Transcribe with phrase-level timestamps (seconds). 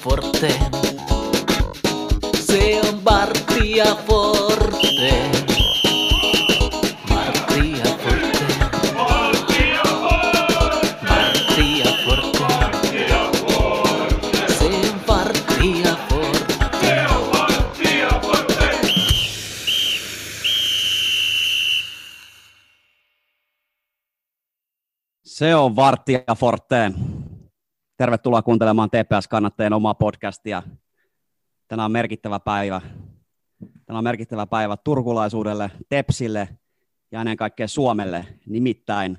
[0.00, 0.48] Forte.
[2.34, 5.30] Se on Vartija Forte.
[7.10, 8.44] Vartija Forte.
[8.96, 9.84] Vartija
[12.04, 13.06] Forte.
[14.58, 16.70] Se on Vartija Forte.
[25.24, 26.92] Se on Vartija Forte.
[28.00, 30.62] Tervetuloa kuuntelemaan TPS-kannattajien omaa podcastia.
[31.68, 32.80] Tänään on merkittävä päivä.
[33.86, 36.48] Tänään on merkittävä päivä turkulaisuudelle, Tepsille
[37.12, 38.26] ja ennen kaikkea Suomelle.
[38.46, 39.18] Nimittäin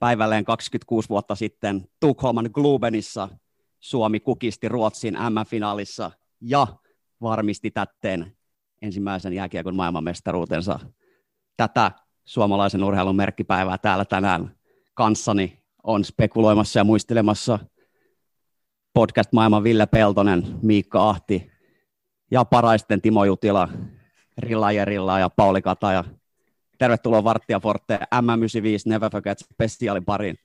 [0.00, 3.28] päivälleen 26 vuotta sitten Tukholman Globenissa
[3.80, 6.10] Suomi kukisti Ruotsin M-finaalissa
[6.40, 6.66] ja
[7.20, 8.36] varmisti tätteen
[8.82, 10.80] ensimmäisen jääkiekon maailmanmestaruutensa.
[11.56, 11.92] Tätä
[12.24, 14.56] suomalaisen urheilun merkkipäivää täällä tänään
[14.94, 17.58] kanssani on spekuloimassa ja muistelemassa
[18.94, 21.52] podcast-maailman Ville Peltonen, Miikka Ahti
[22.30, 23.68] ja paraisten Timo Jutila,
[24.38, 26.04] Rilla ja Rilla ja Pauli Kataja.
[26.78, 30.38] Tervetuloa Varttia Forte M95 Never Forget spesiaalin pariin.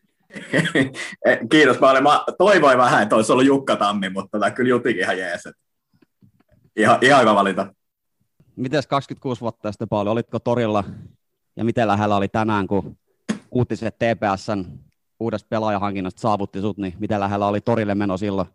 [1.51, 2.03] Kiitos paljon.
[2.03, 5.49] Mä toivoin vähän, että olisi ollut Jukka Tammi, mutta tota, kyllä Jutikin ihan jees.
[6.75, 7.73] Ihan, ihan hyvä valinta.
[8.55, 10.83] Mites 26 vuotta sitten, Pauli, olitko torilla
[11.55, 12.97] ja miten lähellä oli tänään, kun
[13.51, 14.65] uutiset TPSn
[15.19, 18.47] uudesta pelaajahankinnasta saavutti sut, niin miten lähellä oli torille meno silloin?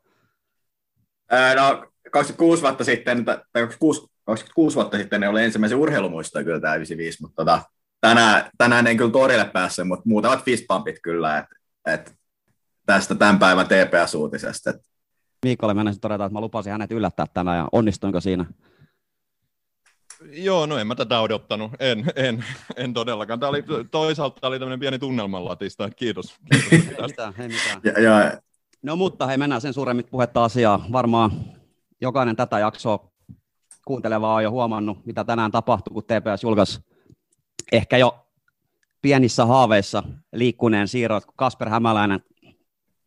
[1.31, 6.61] Ää, no, 26 vuotta sitten, tai 26, 26 vuotta sitten ne oli ensimmäisen urheilumuistoja kyllä
[6.61, 7.63] tämä 95, mutta tota,
[8.01, 11.57] tänään, tänään en kyllä torille päässyt, mutta muutamat fistpumpit kyllä, että
[11.87, 12.15] et,
[12.87, 14.71] tästä tämän päivän TPS-uutisesta.
[14.71, 14.77] Et,
[15.45, 18.45] Miikalle mennessä todeta, että mä lupasin hänet yllättää tänään ja onnistuinko siinä?
[20.33, 21.73] Joo, no en mä tätä odottanut.
[21.79, 22.45] En, en,
[22.77, 23.41] en todellakaan.
[23.41, 25.91] Tämä oli, toisaalta tämä oli tämmöinen pieni tunnelmanlatista.
[25.91, 26.35] Kiitos.
[26.71, 27.81] Kiitos Ei mitään, ei mitään.
[27.85, 28.41] ja, ja,
[28.83, 30.85] No mutta hei, mennään sen suuremmin puhetta asiaa.
[30.93, 31.33] Varmaan
[32.01, 33.13] jokainen tätä jaksoa
[33.85, 36.81] kuunteleva on jo huomannut, mitä tänään tapahtui, kun TPS julkaisi
[37.73, 38.27] ehkä jo
[39.03, 40.03] pienissä haaveissa
[40.33, 42.21] liikkuneen siirron, kun Kasper Hämäläinen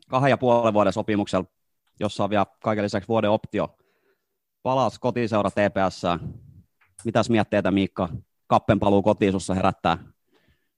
[0.07, 1.45] kahden ja puolen vuoden sopimuksella,
[1.99, 3.77] jossa on vielä kaiken lisäksi vuoden optio,
[4.63, 6.01] palasi kotiseura TPS.
[7.05, 8.09] Mitäs mietteitä Miikka
[8.47, 9.97] Kappen paluu kotiin sussa herättää?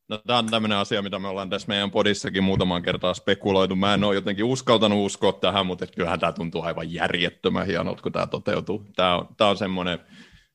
[0.09, 3.75] No, tämä on tämmöinen asia, mitä me ollaan tässä meidän podissakin muutaman kertaa spekuloitu.
[3.75, 8.11] Mä en ole jotenkin uskaltanut uskoa tähän, mutta kyllähän tämä tuntuu aivan järjettömän hienolta, kun
[8.11, 8.85] tämä toteutuu.
[8.95, 9.99] Tämä on, tämä on semmoinen,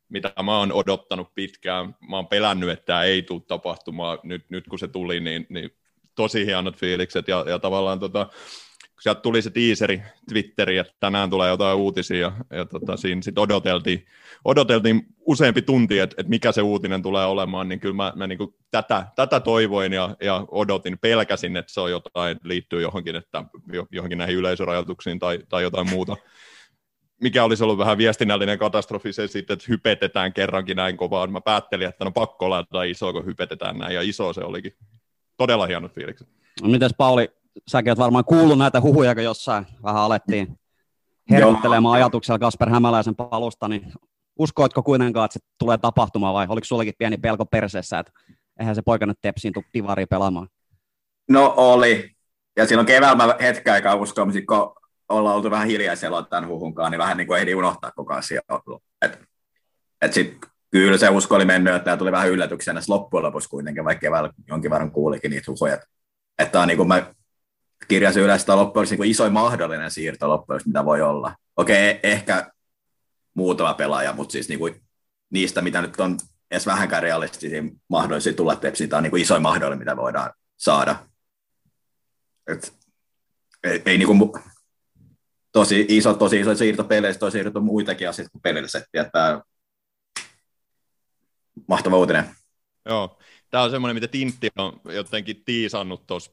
[0.09, 1.97] mitä mä oon odottanut pitkään.
[2.09, 4.19] Mä oon pelännyt, että tämä ei tule tapahtumaan.
[4.23, 5.71] Nyt, nyt kun se tuli, niin, niin
[6.15, 7.29] tosi hienot fiilikset.
[7.29, 8.29] Ja, ja tavallaan tota,
[9.05, 13.43] sieltä tuli se tiiseri Twitteriin, että tänään tulee jotain uutisia, ja, ja tota, siinä sitten
[13.43, 14.07] odoteltiin,
[14.45, 18.39] odoteltiin useampi tunti, että, että mikä se uutinen tulee olemaan, niin kyllä mä, mä niin
[18.39, 23.45] kuin tätä, tätä toivoin ja, ja odotin, pelkäsin, että se on jotain, liittyy johonkin, että
[23.73, 26.17] jo- johonkin näihin yleisörajoituksiin tai, tai jotain muuta.
[27.21, 31.27] Mikä olisi ollut vähän viestinnällinen katastrofi se sitten, että hypetetään kerrankin näin kovaa.
[31.27, 34.73] Mä päättelin, että no pakko jotain isoa, kun hypetetään näin, ja iso se olikin.
[35.37, 36.29] Todella hienot fiilikset.
[36.63, 37.29] No Mites Pauli,
[37.69, 40.59] säkin oot varmaan kuullut näitä huhuja, kun jossain vähän alettiin
[41.31, 43.93] herkuttelemaan ajatuksella Kasper Hämäläisen palusta, niin
[44.39, 48.13] uskoitko kuitenkaan, että se tulee tapahtumaan vai oliko sullekin pieni pelko perseessä, että
[48.61, 50.49] eihän se poika nyt tepsiin tuu divariin pelaamaan?
[51.29, 52.11] no oli.
[52.57, 54.75] Ja silloin keväällä mä hetken aikaa uskoin, kun
[55.09, 58.41] ollaan oltu vähän hiljaisella tämän huhunkaan, niin vähän niin kuin ehdi unohtaa koko asia.
[59.03, 59.19] Et,
[60.03, 60.37] et sit,
[60.71, 64.31] kyllä se usko oli mennyt, että tämä tuli vähän yllätyksenä loppujen lopuksi kuitenkin, vaikka keväällä
[64.49, 65.75] jonkin verran kuulikin niitä huhuja.
[66.39, 67.15] Että tämä on niin kuin mä
[67.89, 71.35] kirjasin ylös, että loppujen lopuksi niin isoin mahdollinen siirto loppujen mitä voi olla.
[71.57, 72.51] Okei, ehkä
[73.35, 74.83] muutama pelaaja, mutta siis niin kuin
[75.31, 76.19] niistä, mitä nyt on
[76.51, 80.97] edes vähänkään realistisia mahdollisia tulla tepsiin, tämä on niin kuin isoin mahdollinen, mitä voidaan saada.
[82.47, 82.75] Et,
[83.65, 84.33] ei, ei niin kuin,
[85.53, 88.85] tosi iso, tosi iso siirto peleissä, tosi siirto muitakin asioita kuin pelilliset.
[88.95, 89.41] Että
[91.69, 92.35] mahtava uutinen.
[92.87, 93.19] Joo,
[93.55, 96.31] tämä on semmoinen, mitä Tintti on jotenkin tiisannut tuossa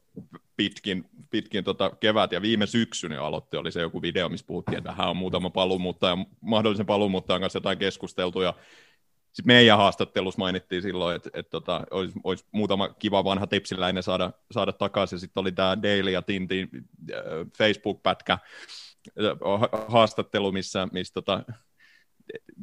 [0.56, 4.78] pitkin, pitkin tota kevät ja viime syksyn jo aloitti, oli se joku video, missä puhuttiin,
[4.78, 8.54] että hän on muutama paluumuuttaja, mahdollisen paluumuuttajan kanssa jotain keskusteltu ja
[9.32, 14.32] sitten meidän haastattelussa mainittiin silloin, että, että tota, olisi, olisi, muutama kiva vanha tepsiläinen saada,
[14.50, 15.18] saada takaisin.
[15.18, 16.68] Sitten oli tämä Daily ja Tintin
[17.12, 17.18] äh,
[17.58, 21.44] Facebook-pätkä äh, ha- haastattelu, missä, missä tota,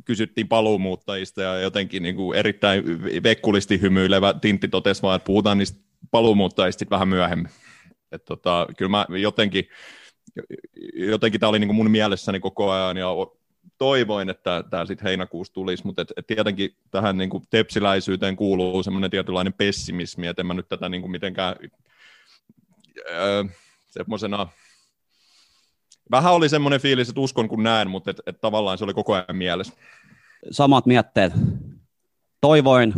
[0.05, 2.83] kysyttiin paluumuuttajista ja jotenkin niin kuin erittäin
[3.23, 5.79] vekkulisti hymyilevä Tintti totesi vaan, että puhutaan niistä
[6.11, 7.51] paluumuuttajista vähän myöhemmin.
[8.11, 9.67] Et tota, kyllä mä jotenkin,
[10.93, 13.07] jotenkin tämä oli niin kuin mun mielessäni koko ajan ja
[13.77, 18.83] toivoin, että tämä sitten heinäkuussa tulisi, mutta et, et tietenkin tähän niin kuin tepsiläisyyteen kuuluu
[18.83, 21.55] semmoinen tietynlainen pessimismi, että en mä nyt tätä niin kuin mitenkään
[23.09, 23.43] öö,
[23.89, 24.47] semmoisena
[26.11, 29.13] vähän oli semmoinen fiilis, että uskon kun näen, mutta et, et tavallaan se oli koko
[29.13, 29.73] ajan mielessä.
[30.51, 31.33] Samat mietteet.
[32.41, 32.93] Toivoin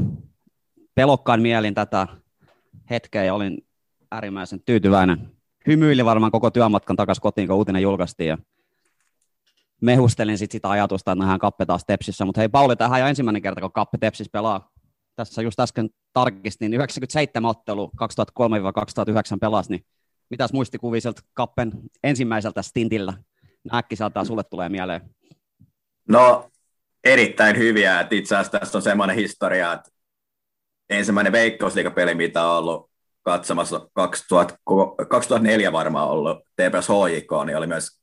[0.96, 2.08] pelokkaan mielin tätä
[2.90, 3.66] hetkeä ja olin
[4.12, 5.32] äärimmäisen tyytyväinen.
[5.68, 8.28] Hymyilin varmaan koko työmatkan takaisin kotiin, kun uutinen julkaistiin.
[8.28, 8.38] Ja
[9.82, 12.26] mehustelin sit sitä ajatusta, että nähdään Kappe taas Tepsissä.
[12.26, 14.72] Mutta hei Pauli, tähän jo ensimmäinen kerta, kun Kappe Tepsis pelaa.
[15.16, 19.86] Tässä just äsken tarkistin, niin 97 ottelu 2003-2009 pelasi, niin
[20.32, 21.72] mitäs muistikuvia sieltä Kappen
[22.04, 23.14] ensimmäiseltä stintillä
[23.74, 25.02] äkkiseltään sulle tulee mieleen?
[26.08, 26.50] No,
[27.04, 28.00] erittäin hyviä.
[28.00, 29.92] Että itse asiassa tässä on semmoinen historia, että
[30.90, 32.92] ensimmäinen veikkausliikapeli, mitä on ollut
[33.22, 34.58] katsomassa 2000,
[35.10, 38.02] 2004 varmaan ollut TPS HJK, niin oli myös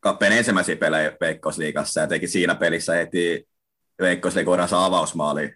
[0.00, 3.48] Kappeen ensimmäisiä pelejä Veikkausliigassa ja teki siinä pelissä heti
[4.00, 5.54] Veikkausliigan avausmaali.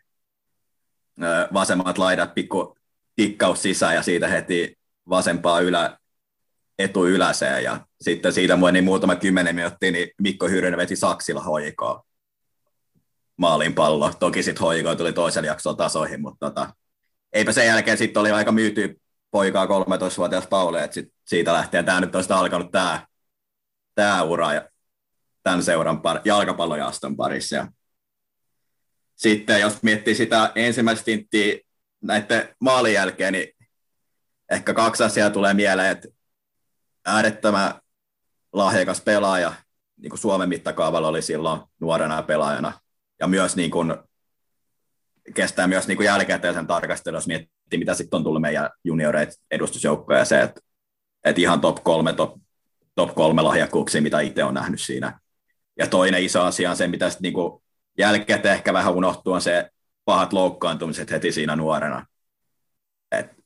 [1.52, 2.76] Vasemmat laidat pikku
[3.16, 4.81] tikkaus sisään ja siitä heti
[5.12, 5.98] vasempaa ylä,
[6.78, 12.02] etu yläseen ja sitten siitä niin muutama kymmenen minuuttia, niin Mikko Hyrynen veti saksilla hoikaa
[13.36, 14.12] maalin pallo.
[14.20, 16.74] Toki sitten hoiko tuli toisen jakson tasoihin, mutta tota,
[17.32, 19.00] eipä sen jälkeen sitten oli aika myyty
[19.30, 23.06] poikaa 13-vuotias Pauli, että sit siitä lähtien tämä nyt olisi alkanut tämä
[23.94, 24.68] tää ura ja
[25.42, 27.56] tämän seuran par, jalkapallojaaston parissa.
[27.56, 27.68] Ja
[29.16, 31.58] sitten jos miettii sitä ensimmäistä tinttiä
[32.02, 33.48] näiden maalin jälkeen, niin
[34.52, 36.08] ehkä kaksi asiaa tulee mieleen, että
[37.06, 37.74] äärettömän
[38.52, 39.52] lahjakas pelaaja,
[39.96, 42.72] niin kuin Suomen mittakaavalla oli silloin nuorena pelaajana,
[43.20, 43.94] ja myös niin kuin,
[45.34, 50.18] kestää myös niin kuin jälkikäteisen tarkastelun, jos miettii, mitä sitten on tullut meidän junioreit edustusjoukkoja,
[50.18, 50.60] ja se, että,
[51.24, 52.40] että ihan top kolme, top,
[52.94, 55.20] top kolme lahjakkuuksia, mitä itse on nähnyt siinä.
[55.78, 57.62] Ja toinen iso asia on se, mitä sitten niin
[57.98, 59.70] jälkikäteen ehkä vähän unohtuu, on se
[60.04, 62.06] pahat loukkaantumiset heti siinä nuorena.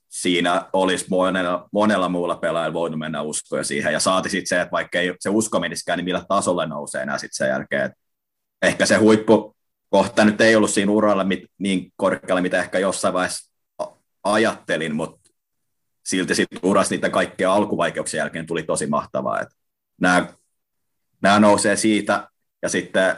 [0.06, 4.60] Et siinä olisi monella, monella muulla pelaajalla voinut mennä uskoja siihen, ja saati sitten se,
[4.60, 7.84] että vaikka ei se usko meniskään, niin millä tasolle nousee enää sitten sen jälkeen.
[7.84, 7.92] Et
[8.62, 9.56] ehkä se huippu
[9.90, 11.26] kohta nyt ei ollut siinä uralla
[11.58, 13.52] niin korkealla, mitä ehkä jossain vaiheessa
[14.24, 15.30] ajattelin, mutta
[16.06, 19.40] silti sitten uras niiden kaikkien alkuvaikeuksien jälkeen tuli tosi mahtavaa.
[19.40, 19.54] Että
[20.00, 20.26] nämä,
[21.22, 22.28] nämä nousee siitä,
[22.62, 23.16] ja sitten,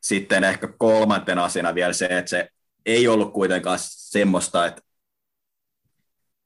[0.00, 2.48] sitten ehkä kolmantena asiana vielä se, että se
[2.86, 4.82] ei ollut kuitenkaan semmoista, että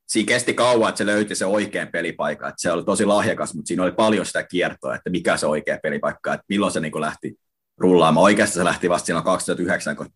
[0.06, 2.48] siinä kesti kauan, että se löyti se oikein pelipaikka.
[2.48, 5.78] Että se oli tosi lahjakas, mutta siinä oli paljon sitä kiertoa, että mikä se oikea
[5.82, 7.34] pelipaikka, että milloin se niin lähti
[7.76, 8.24] rullaamaan.
[8.24, 10.06] Oikeastaan se lähti vasta silloin 2009, kun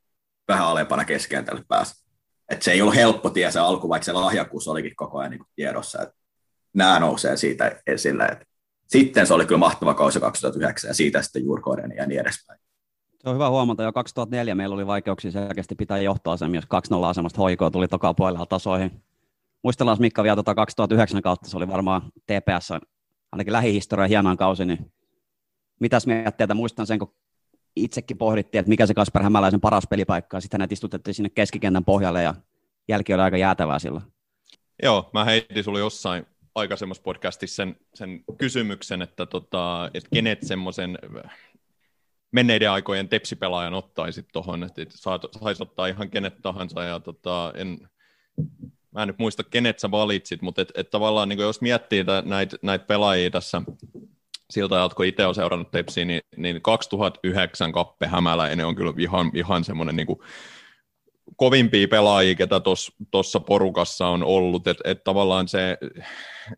[0.49, 2.09] vähän alempana keskentälle pääsi.
[2.49, 5.45] Että se ei ollut helppo tie se alku, vaikka se lahjakkuus olikin koko ajan niin
[5.57, 6.03] tiedossa.
[6.03, 6.15] Että
[6.75, 8.25] nämä nousee siitä esille.
[8.25, 8.45] Että
[8.87, 12.61] sitten se oli kyllä mahtava kausi 2009 ja siitä sitten Jurkoiden ja niin edespäin.
[13.19, 17.41] Se on hyvä huomata, jo 2004 meillä oli vaikeuksia selkeästi pitää johtoasemia, jos 2-0 asemasta
[17.41, 19.03] hoikoa tuli toka puolella tasoihin
[19.65, 22.71] muistellaan Mikka vielä tuota 2009 kautta, se oli varmaan TPS
[23.33, 24.93] ainakin lähihistoria hienoin kausi, niin
[25.81, 27.15] mitäs mietteitä, muistan sen, kun
[27.77, 31.85] itsekin pohdittiin, että mikä se Kasper Hämäläisen paras pelipaikka, ja sitten hänet istutettiin sinne keskikentän
[31.85, 32.35] pohjalle, ja
[32.89, 34.05] jälki oli aika jäätävää silloin.
[34.83, 40.99] Joo, mä heitin sulle jossain aikaisemmassa podcastissa sen, sen kysymyksen, että, tota, että kenet semmoisen
[42.33, 44.83] menneiden aikojen tepsipelaajan ottaisit tuohon, että
[45.41, 47.89] saisi ottaa ihan kenet tahansa, ja tota, en,
[48.99, 52.57] mä en nyt muista, kenet sä valitsit, mutta et, et tavallaan niin jos miettii näitä
[52.63, 53.63] näit pelaajia tässä
[54.51, 59.31] siltä ajalta, kun itse on seurannut Tepsiä, niin, niin 2009 Kappe Hämäläinen on kyllä ihan,
[59.35, 60.19] ihan semmoinen niin kuin
[61.37, 62.61] kovimpia pelaajia, ketä
[63.11, 65.79] tuossa porukassa on ollut, että et tavallaan se,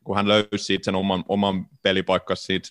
[0.04, 2.68] kun hän löysi siitä sen oman, oman pelipaikkansa siitä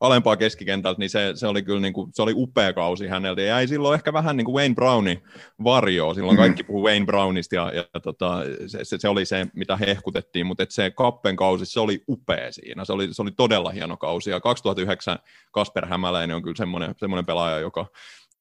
[0.00, 3.40] alempaa keskikentältä, niin se, se oli kyllä niin kuin, se oli upea kausi häneltä.
[3.40, 5.22] Ja jäi silloin ehkä vähän niin kuin Wayne Brownin
[5.64, 6.14] varjoa.
[6.14, 6.42] Silloin mm-hmm.
[6.42, 10.64] kaikki puhuu Wayne Brownista ja, ja tota, se, se, se, oli se, mitä hehkutettiin, mutta
[10.68, 12.84] se Kappen kausi, se oli upea siinä.
[12.84, 14.30] Se oli, se oli todella hieno kausi.
[14.30, 15.18] Ja 2009
[15.52, 17.86] Kasper Hämäläinen on kyllä semmoinen, semmoinen pelaaja, joka,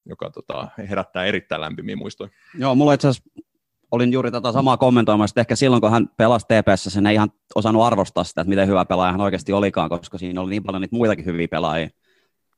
[0.05, 2.29] joka tota, herättää erittäin lämpimiä muistoja.
[2.57, 3.46] Joo, mulla itse asiassa
[3.91, 7.31] olin juuri tätä samaa kommentoimassa, että ehkä silloin, kun hän pelasi TPS, sen ei ihan
[7.55, 10.81] osannut arvostaa sitä, että miten hyvä pelaaja hän oikeasti olikaan, koska siinä oli niin paljon
[10.81, 11.89] niitä muitakin hyviä pelaajia.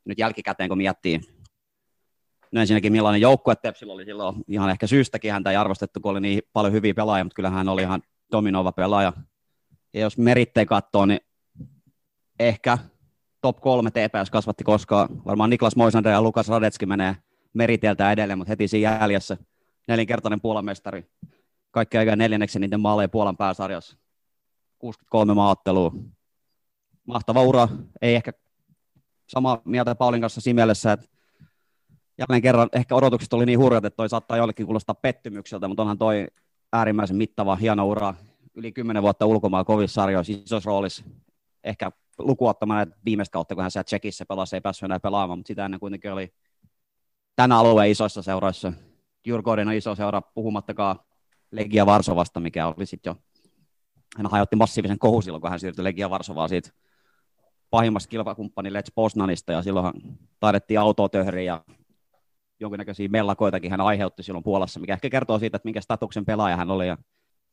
[0.05, 1.21] Nyt jälkikäteen, kun miettii,
[2.51, 6.21] no ensinnäkin millainen joukkue Tepsillä oli silloin, ihan ehkä syystäkin häntä ei arvostettu, kun oli
[6.21, 9.13] niin paljon hyviä pelaajia, mutta kyllähän hän oli ihan dominoiva pelaaja.
[9.93, 11.19] Ja jos meritteen katsoo, niin
[12.39, 12.77] ehkä
[13.41, 15.25] top kolme TPS kasvatti koskaan.
[15.25, 17.15] Varmaan Niklas Moisander ja Lukas Radetski menee
[17.53, 19.37] meritieltä edelleen, mutta heti siinä jäljessä–
[19.89, 21.05] nelinkertainen Puolan mestari.
[21.71, 23.97] Kaikki aikaa neljänneksi niiden maaleja Puolan pääsarjassa.
[24.79, 25.91] 63 maaottelua.
[27.05, 27.67] Mahtava ura.
[28.01, 28.31] Ei ehkä
[29.27, 31.07] sama mieltä Paulin kanssa siinä mielessä, että
[32.17, 35.97] jälleen kerran ehkä odotukset oli niin hurjat, että toi saattaa jollekin kuulostaa pettymykseltä, mutta onhan
[35.97, 36.27] toi
[36.73, 38.13] äärimmäisen mittava, hieno ura.
[38.55, 41.03] Yli kymmenen vuotta ulkomaan kovissa sarjoissa, isossa roolissa.
[41.63, 45.47] Ehkä lukuottamaan että viimeistä kautta, kun hän siellä Tsekissä pelasi, ei päässyt enää pelaamaan, mutta
[45.47, 46.33] sitä ennen kuitenkin oli
[47.35, 48.73] tämän alueen isoissa seuroissa.
[49.25, 50.99] Jurgoiden on iso seura, puhumattakaan
[51.51, 53.15] Legia Varsovasta, mikä oli sitten jo,
[54.17, 56.69] hän hajotti massiivisen kohu silloin, kun hän siirtyi Legia Varsovaa siitä
[57.69, 59.93] pahimmasta kilpakumppani Let's Poznanista, ja silloinhan
[60.39, 61.63] taidettiin autoa töhriä ja
[62.59, 66.71] jonkinnäköisiä mellakoitakin hän aiheutti silloin Puolassa, mikä ehkä kertoo siitä, että minkä statuksen pelaaja hän
[66.71, 66.87] oli.
[66.87, 66.97] Ja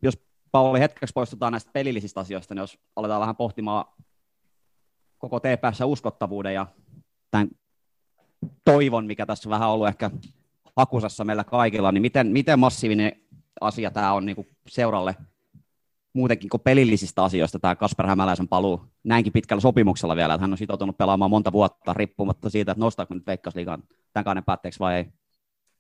[0.03, 0.19] jos
[0.53, 3.85] Pauli hetkeksi poistutaan näistä pelillisistä asioista, niin jos aletaan vähän pohtimaan
[5.19, 6.67] koko TPS uskottavuuden ja
[7.31, 7.49] tämän
[8.65, 10.11] toivon, mikä tässä vähän ollut ehkä
[10.77, 13.13] hakusassa meillä kaikilla, niin miten, miten massiivinen
[13.61, 15.17] asia tämä on niin kuin seuralle
[16.13, 20.59] muutenkin kuin pelillisistä asioista tämä Kasper Hämäläisen paluu näinkin pitkällä sopimuksella vielä, että hän on
[20.59, 25.07] sitoutunut pelaamaan monta vuotta riippumatta siitä, että nostaako nyt Veikkausliigan tämän kauden päätteeksi vai ei.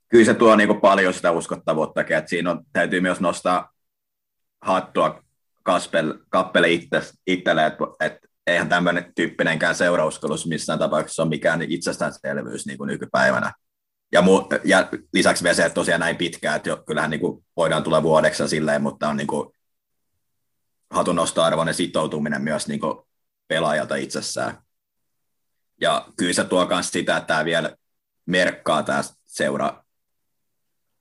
[0.09, 3.73] Kyllä se tuo niin paljon sitä uskottavuutta, että siinä on, täytyy myös nostaa
[4.63, 5.23] hattua
[5.63, 12.67] Kaspel, kappele itse, itselle, että, että eihän tämmöinen tyyppinenkään seurauskulussa missään tapauksessa ole mikään itsestäänselvyys
[12.67, 13.53] niin kuin nykypäivänä.
[14.13, 17.45] Ja, mu, ja lisäksi vielä se, että tosiaan näin pitkään, että jo, kyllähän niin kuin
[17.57, 19.53] voidaan tulla vuodeksi silleen, mutta on niin kuin
[20.91, 22.99] hatunnosto-arvoinen sitoutuminen myös niin kuin
[23.49, 24.59] pelaajalta itsessään.
[25.81, 27.77] Ja kyllä se tuo myös sitä, että tämä vielä
[28.27, 29.85] merkkaa tämä seura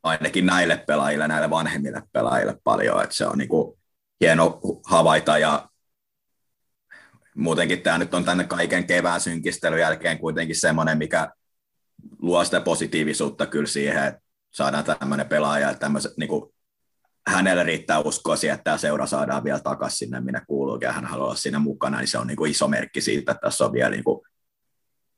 [0.03, 3.79] ainakin näille pelaajille, näille vanhemmille pelaajille paljon, että se on niin kuin
[4.21, 5.69] hieno havaita ja
[7.35, 11.31] muutenkin tämä nyt on tänne kaiken kevään synkistelyn jälkeen kuitenkin semmoinen, mikä
[12.21, 14.21] luo sitä positiivisuutta kyllä siihen, että
[14.51, 16.55] saadaan tämmöinen pelaaja, että tämmöiset, niin kuin,
[17.27, 21.05] hänelle riittää uskoa siihen, että tämä seura saadaan vielä takaisin sinne, minne kuuluu, ja hän
[21.05, 23.73] haluaa olla siinä mukana, niin se on niin kuin iso merkki siitä, että tässä on
[23.73, 24.21] vielä niin kuin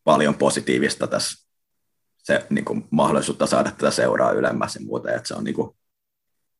[0.03, 1.47] paljon positiivista tässä
[2.27, 5.77] se niin kuin, mahdollisuutta saada tätä seuraa ylemmäs ja muuta, että se on niin kuin,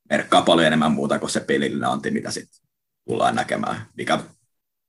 [0.10, 2.68] merkkaa paljon enemmän muuta kuin se pelillinen anti, mitä sitten
[3.08, 4.20] tullaan näkemään, mikä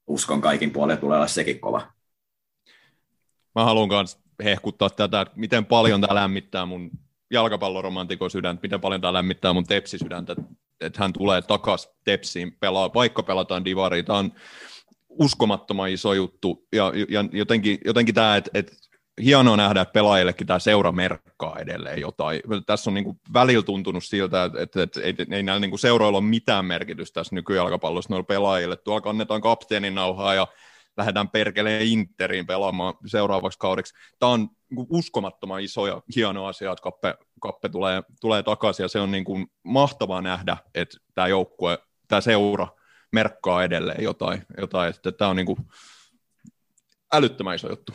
[0.06, 1.92] uskon kaikin puolin tulee olla sekin kova.
[3.54, 6.90] Mä haluan myös hehkuttaa tätä, että miten paljon tämä lämmittää mun
[7.30, 10.36] jalkapalloromantikon sydäntä, miten paljon tämä lämmittää mun tepsisydäntä,
[10.80, 14.02] että hän tulee takaisin tepsiin, pelaa, vaikka pelataan divari.
[14.02, 14.32] Tämä on
[15.08, 18.72] uskomattoman iso juttu ja, ja jotenkin, jotenkin tämä, että, että
[19.24, 22.40] hienoa nähdä, että pelaajillekin tämä seura merkkaa edelleen jotain.
[22.66, 25.80] Tässä on niin kuin välillä tuntunut siltä, että, että, että ei, ei näillä niin kuin
[25.80, 28.76] seuroilla ole mitään merkitystä tässä nykyjalkapallossa noilla pelaajille.
[28.76, 30.46] Tuolla kannetaan kapteenin nauhaa ja
[30.98, 33.94] lähdetään perkeleen Interiin pelaamaan seuraavaksi kaudeksi.
[34.18, 38.88] Tämä on niin uskomattoman iso ja hieno asia, että Kappe, Kappe tulee, tulee takaisin ja
[38.88, 41.78] se on niin kuin mahtavaa nähdä, että tämä joukkue,
[42.08, 42.68] tämä seura
[43.12, 45.58] merkkaa edelleen jotain, jotain että tämä on niin kuin
[47.12, 47.92] älyttömän iso juttu.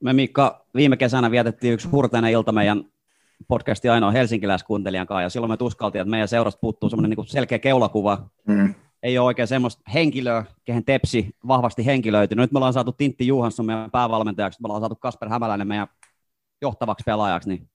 [0.00, 2.84] Me Mikka viime kesänä vietettiin yksi hurteinen ilta meidän
[3.48, 7.58] podcastin ainoa helsinkiläiskuuntelijan kanssa, ja silloin me tuskaltiin, että meidän seurasta puuttuu semmoinen niin selkeä
[7.58, 8.30] keulakuva.
[8.48, 8.74] Mm.
[9.04, 12.42] Ei ole oikein semmoista henkilöä, kehen Tepsi vahvasti henkilöitynyt.
[12.42, 15.88] Nyt me ollaan saatu Tintti Juhansson meidän päävalmentajaksi, me ollaan saatu Kasper Hämäläinen meidän
[16.62, 17.70] johtavaksi pelaajaksi, niin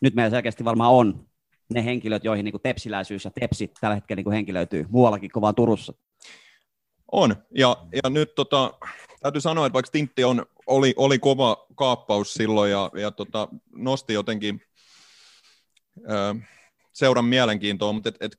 [0.00, 1.26] nyt meillä selkeästi varmaan on
[1.74, 5.40] ne henkilöt, joihin niin kuin tepsiläisyys ja tepsi tällä hetkellä niin kuin henkilöityy muuallakin kuin
[5.40, 5.92] vaan Turussa.
[7.12, 8.74] On, ja, ja nyt tota,
[9.22, 14.12] täytyy sanoa, että vaikka Tintti on, oli, oli kova kaappaus silloin ja, ja tota, nosti
[14.12, 14.60] jotenkin
[16.10, 16.34] ö,
[16.92, 18.36] seuran mielenkiintoa, mutta et, et,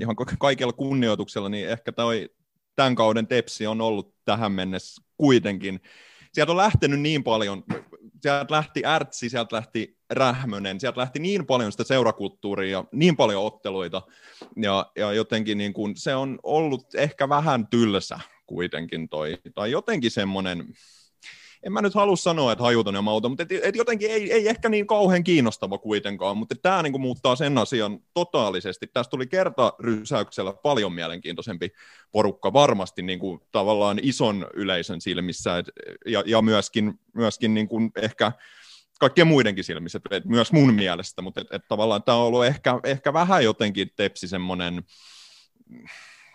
[0.00, 2.30] ihan kaikella kunnioituksella, niin ehkä toi,
[2.76, 5.80] tämän kauden tepsi on ollut tähän mennessä kuitenkin.
[6.32, 7.64] Sieltä on lähtenyt niin paljon,
[8.22, 13.44] sieltä lähti Ärtsi, sieltä lähti Rähmönen, sieltä lähti niin paljon sitä seurakulttuuria ja niin paljon
[13.44, 14.02] otteluita,
[14.56, 20.10] ja, ja jotenkin niin kuin, se on ollut ehkä vähän tylsä kuitenkin toi, tai jotenkin
[20.10, 20.64] semmoinen,
[21.64, 24.48] en mä nyt halua sanoa, että hajuton ja mauton, mutta et, et jotenkin ei, ei
[24.48, 28.86] ehkä niin kauhean kiinnostava kuitenkaan, mutta tämä niinku muuttaa sen asian totaalisesti.
[28.86, 31.70] Tästä tuli kertarysäyksellä paljon mielenkiintoisempi
[32.12, 35.66] porukka varmasti niinku tavallaan ison yleisön silmissä et,
[36.06, 38.32] ja, ja myöskin, myöskin niinku ehkä
[39.00, 42.80] kaikkien muidenkin silmissä, et myös mun mielestä, mutta et, et tavallaan tämä on ollut ehkä,
[42.84, 44.82] ehkä vähän jotenkin tepsi semmoinen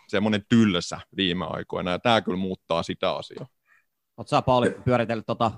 [0.08, 3.48] semmoinen tylsä viime aikoina, ja tämä kyllä muuttaa sitä asiaa.
[4.20, 5.52] Oletko sä, Pauli, pyöritellyt tota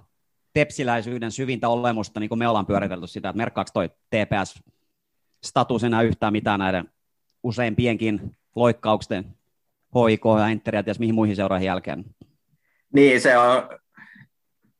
[0.54, 6.34] tepsiläisyyden syvintä olemusta, niin kuin me ollaan pyöritelty sitä, että merkkaako toi TPS-status enää yhtään
[6.34, 6.90] mitään näiden
[7.44, 9.38] useimpienkin loikkausten
[9.96, 12.06] HIK ja Inter ja ties mihin muihin seuroihin jälkeen?
[12.94, 13.70] Niin, se on,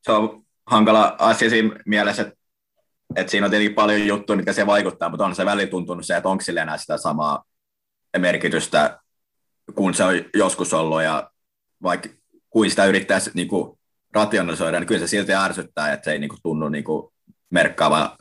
[0.02, 2.34] se on hankala asia siinä mielessä, että,
[3.16, 6.16] että siinä on tietenkin paljon juttuja, mitkä se vaikuttaa, mutta on se väli tuntunut se,
[6.16, 7.44] että onko sille enää sitä samaa
[8.18, 9.00] merkitystä,
[9.74, 11.30] kun se on joskus ollut, ja
[11.82, 12.21] vaikka
[12.52, 13.78] kuin sitä yrittäisi niin kuin
[14.12, 17.12] rationalisoida, niin kyllä se silti ärsyttää, että se ei niin kuin, tunnu niin kuin,
[17.50, 18.16] merkkaava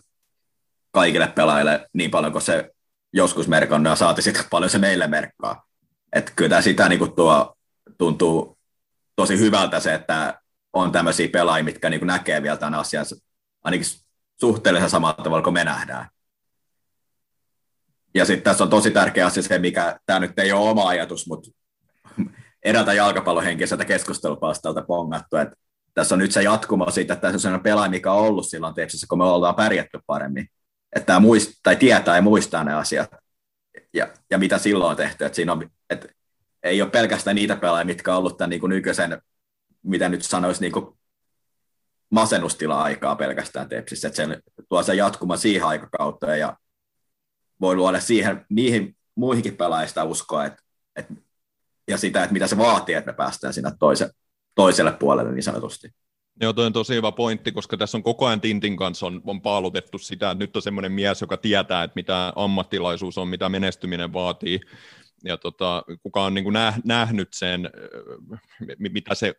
[0.92, 2.72] kaikille pelaajille niin paljon kuin se
[3.14, 5.64] joskus merkannut, ja saati sitten paljon se meille merkkaa.
[6.14, 7.56] Että kyllä sitä niin kuin, tuo
[7.98, 8.58] tuntuu
[9.16, 10.42] tosi hyvältä se, että
[10.74, 13.06] on tämmöisiä pelaajia, mitkä niin kuin näkee vielä tämän asian
[13.64, 13.88] ainakin
[14.40, 16.10] suhteellisen samalla tavalla kuin me nähdään.
[18.14, 21.28] Ja sitten tässä on tosi tärkeä asia se, mikä tämä nyt ei ole oma ajatus,
[21.28, 21.52] mutta
[22.64, 25.56] eräältä jalkapallohenkiseltä keskustelupalstalta pongattu, että
[25.94, 28.74] tässä on nyt se jatkuma siitä, että tässä on sellainen pelaaja, mikä on ollut silloin
[28.74, 30.48] Tepsissä, kun me ollaan pärjätty paremmin.
[30.96, 33.10] Että muist, tai tietää ja muistaa ne asiat
[33.94, 35.26] ja, ja mitä silloin on tehty.
[35.26, 36.08] Että siinä on, että
[36.64, 39.22] ei ole pelkästään niitä pelaajia, mitkä on ollut tämän niin kuin nykyisen,
[39.84, 40.86] mitä nyt sanoisi, niin kuin
[42.10, 44.08] masennustila-aikaa pelkästään Tepsissä.
[44.08, 44.40] Että se
[44.70, 46.58] tuo se jatkuma siihen aikakauteen ja
[47.62, 50.64] voi luoda siihen, niihin muihinkin pelaajista uskoa, että,
[50.96, 51.14] että,
[51.88, 54.10] ja sitä, että mitä se vaatii, että me päästään sinne toise,
[54.56, 55.90] toiselle puolelle niin sanotusti.
[56.42, 59.42] Joo, toi on tosi hyvä pointti, koska tässä on koko ajan Tintin kanssa on, on
[59.42, 64.14] paalutettu sitä, että nyt on semmoinen mies, joka tietää, että mitä ammattilaisuus on, mitä menestyminen
[64.14, 64.60] vaatii,
[65.24, 67.70] ja tota, kuka on niin kuin nähnyt sen,
[68.78, 69.34] mitä se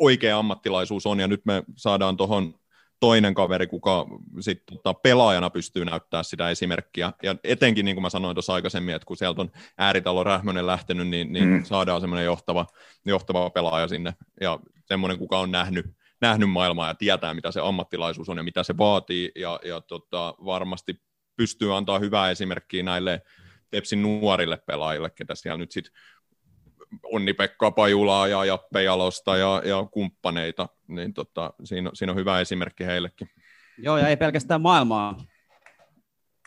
[0.00, 2.54] oikea ammattilaisuus on, ja nyt me saadaan tuohon
[3.00, 4.06] toinen kaveri, kuka
[4.40, 7.12] sit, tota, pelaajana pystyy näyttää sitä esimerkkiä.
[7.22, 11.08] Ja etenkin, niin kuin mä sanoin tuossa aikaisemmin, että kun sieltä on ääritalo Rähmönen lähtenyt,
[11.08, 11.64] niin, niin mm.
[11.64, 12.66] saadaan semmoinen johtava,
[13.04, 14.14] johtava pelaaja sinne.
[14.40, 15.86] Ja semmoinen, kuka on nähnyt,
[16.20, 19.32] nähnyt maailmaa ja tietää, mitä se ammattilaisuus on ja mitä se vaatii.
[19.36, 21.00] Ja, ja tota, varmasti
[21.36, 23.22] pystyy antaa hyvää esimerkkiä näille
[23.70, 25.92] Tepsin nuorille pelaajille, ketä siellä nyt sitten
[27.02, 32.86] Onni-Pekka Pajulaa ja Jappe Jalosta ja, ja kumppaneita, niin tota, siinä, siinä on hyvä esimerkki
[32.86, 33.30] heillekin.
[33.78, 35.18] Joo, ja ei pelkästään maailmaa.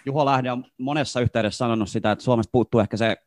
[0.05, 3.17] Juho Lähde on monessa yhteydessä sanonut sitä, että Suomesta puuttuu ehkä se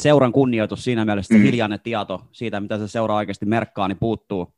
[0.00, 1.42] seuran kunnioitus siinä mielessä, mm.
[1.42, 4.54] hiljainen tieto siitä, mitä se seura oikeasti merkkaa, niin puuttuu.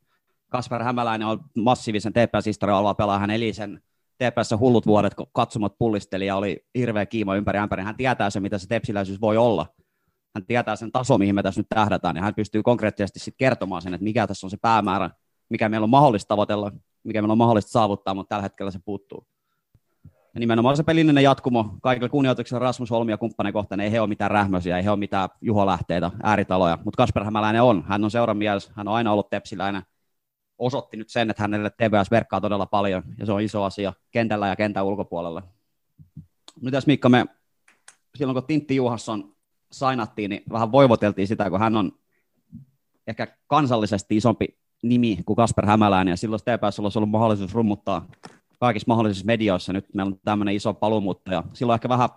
[0.49, 3.81] Kasper Hämäläinen on massiivisen TPS-historiaa pelaa, hän eli sen
[4.17, 7.83] TPS hullut vuodet, kun katsomot pullisteli ja oli hirveä kiima ympäri ämpäri.
[7.83, 9.65] Hän tietää se, mitä se tepsiläisyys voi olla
[10.35, 13.81] hän tietää sen taso, mihin me tässä nyt tähdätään, ja hän pystyy konkreettisesti sitten kertomaan
[13.81, 15.09] sen, että mikä tässä on se päämäärä,
[15.55, 16.71] mikä meillä on mahdollista tavoitella,
[17.03, 19.27] mikä meillä on mahdollista saavuttaa, mutta tällä hetkellä se puuttuu.
[20.03, 24.09] Ja nimenomaan se pelillinen jatkumo, kaikilla kunnioituksella Rasmus Holmi ja kumppanin kohtaan, ei he ole
[24.09, 28.37] mitään rähmösiä, ei he ole mitään juholähteitä, ääritaloja, mutta Kasper Hämäläinen on, hän on seuran
[28.37, 29.83] mies, hän on aina ollut tepsiläinen,
[30.57, 34.47] osoitti nyt sen, että hänelle TVS verkkaa todella paljon, ja se on iso asia kentällä
[34.47, 35.43] ja kentän ulkopuolella.
[36.61, 37.25] Mitäs Mikko, me
[38.15, 39.35] silloin kun Tintti Juhasson
[39.71, 41.91] sainattiin, niin vähän voivoteltiin sitä, kun hän on
[43.07, 48.07] ehkä kansallisesti isompi nimi kuin Kasper Hämäläinen, ja silloin TPS olisi ollut mahdollisuus rummuttaa
[48.59, 49.73] kaikissa mahdollisissa medioissa.
[49.73, 51.43] Nyt meillä on tämmöinen iso paluumuuttaja.
[51.53, 52.09] Silloin ehkä vähän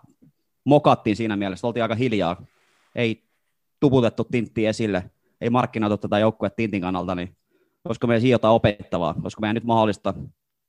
[0.64, 2.42] mokattiin siinä mielessä, oltiin aika hiljaa.
[2.94, 3.24] Ei
[3.80, 7.36] tuputettu Tintti esille, ei markkinoitu tätä joukkuetta Tintin kannalta, niin
[7.84, 9.14] olisiko meidän siinä jotain opettavaa?
[9.22, 10.14] Olisiko meidän nyt mahdollista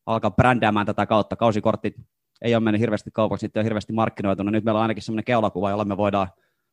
[0.06, 1.36] alkaa brändäämään tätä kautta?
[1.36, 1.96] Kausikortit
[2.42, 4.44] ei ole mennyt hirveästi kaupaksi, niitä on hirveästi markkinoitu.
[4.44, 6.28] Nyt meillä on ainakin semmoinen keulakuva, jolla me voidaan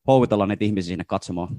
[0.07, 1.57] houvitella niitä ihmisiä sinne katsomaan?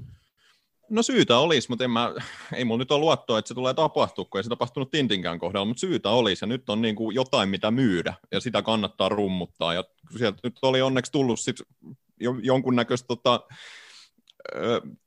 [0.90, 2.14] No syytä olisi, mutta en mä,
[2.56, 5.66] ei mulla nyt ole luottoa, että se tulee tapahtua, kun ei se tapahtunut Tintinkään kohdalla,
[5.66, 9.74] mutta syytä olisi, ja nyt on niin kuin jotain, mitä myydä, ja sitä kannattaa rummuttaa,
[9.74, 9.84] ja
[10.18, 11.56] sieltä nyt oli onneksi tullut sit
[12.42, 13.40] jonkunnäköistä tota,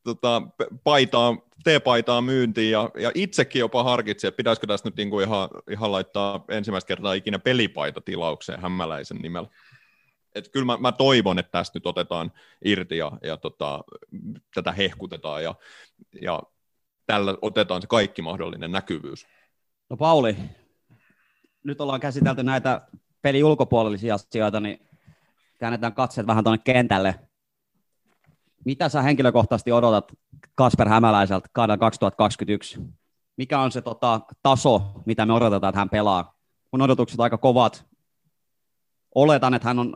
[0.04, 0.42] tota,
[0.84, 5.92] paitaa, T-paitaa myyntiin, ja, ja itsekin jopa harkitsin, että pitäisikö tässä nyt niinku ihan, ihan
[5.92, 9.50] laittaa ensimmäistä kertaa ikinä pelipaita tilaukseen hämmäläisen nimellä
[10.36, 12.32] et kyllä mä, mä, toivon, että tästä nyt otetaan
[12.66, 13.84] irti ja, ja tota,
[14.54, 15.56] tätä hehkutetaan ja,
[16.22, 16.44] ja
[17.06, 19.28] tällä otetaan se kaikki mahdollinen näkyvyys.
[19.90, 20.38] No Pauli,
[21.64, 22.82] nyt ollaan käsitelty näitä
[23.22, 24.88] peli ulkopuolellisia asioita, niin
[25.60, 27.20] käännetään katseet vähän tuonne kentälle.
[28.66, 30.12] Mitä sä henkilökohtaisesti odotat
[30.56, 32.80] Kasper Hämäläiseltä kaudella 2021?
[33.38, 36.36] Mikä on se tota, taso, mitä me odotetaan, että hän pelaa?
[36.72, 37.86] Mun odotukset aika kovat.
[39.16, 39.96] Oletan, että hän on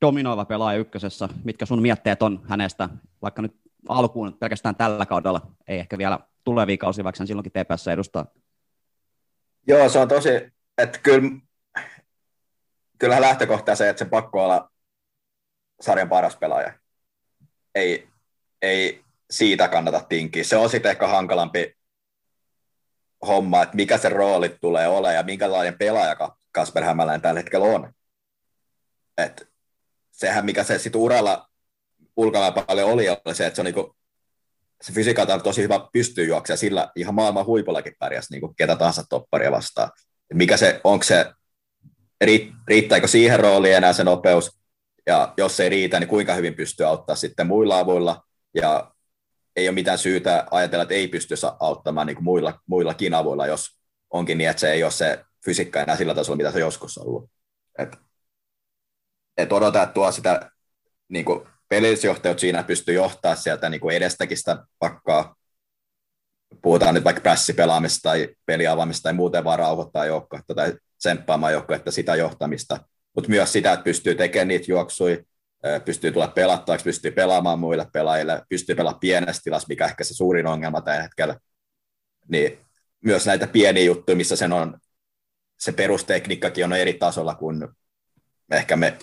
[0.00, 2.88] dominoiva pelaaja ykkösessä, mitkä sun mietteet on hänestä,
[3.22, 3.56] vaikka nyt
[3.88, 8.26] alkuun pelkästään tällä kaudella, ei ehkä vielä tulevia kausia, vaikka hän silloinkin TPS edustaa.
[9.66, 10.28] Joo, se on tosi,
[10.78, 11.30] että kyllä,
[12.98, 14.70] kyllähän lähtökohta se, että se pakko olla
[15.80, 16.72] sarjan paras pelaaja.
[17.74, 18.08] Ei,
[18.62, 20.44] ei siitä kannata tinkiä.
[20.44, 21.76] Se on sitten ehkä hankalampi
[23.26, 26.16] homma, että mikä se rooli tulee olemaan ja minkälainen pelaaja
[26.52, 27.92] Kasper Hämäläinen tällä hetkellä on.
[29.18, 29.53] Et
[30.14, 31.48] sehän mikä se sitten uralla
[32.16, 33.96] ulkomailla paljon oli, oli se, että se on niinku,
[34.82, 39.50] se fysiikalta tosi hyvä pystyy juoksemaan, sillä ihan maailman huipullakin pärjäsi niinku ketä tahansa topparia
[39.52, 39.90] vastaan.
[40.30, 41.32] Et mikä se, onko se,
[42.68, 44.58] riittääkö siihen rooliin enää se nopeus,
[45.06, 48.22] ja jos ei riitä, niin kuinka hyvin pystyy auttaa sitten muilla avuilla,
[48.54, 48.90] ja
[49.56, 53.78] ei ole mitään syytä ajatella, että ei pysty auttamaan niin kuin muilla, muillakin avuilla, jos
[54.10, 57.06] onkin niin, että se ei ole se fysiikka enää sillä tasolla, mitä se joskus on
[57.06, 57.30] ollut.
[57.78, 57.96] Et
[59.36, 60.50] et odota, että tuo sitä
[61.08, 61.24] niin
[61.68, 65.34] pelillisjohtajat siinä pystyy johtaa sieltä niin edestäkin sitä pakkaa
[66.62, 71.90] puhutaan nyt vaikka prässipelaamista tai peliavaamista tai muuten vaan rauhoittaa joukkoa tai tsemppaamaan joukkoa, että
[71.90, 72.80] sitä johtamista,
[73.14, 75.16] mutta myös sitä, että pystyy tekemään niitä juoksuja,
[75.84, 80.46] pystyy tulla pelattavaksi, pystyy pelaamaan muille pelaajille, pystyy pelaamaan pienessä tilassa, mikä ehkä se suurin
[80.46, 81.38] ongelma tällä hetkellä.
[82.28, 82.58] Niin
[83.04, 84.78] myös näitä pieniä juttuja, missä sen on,
[85.58, 87.68] se perustekniikkakin on eri tasolla kuin
[88.50, 88.98] ehkä me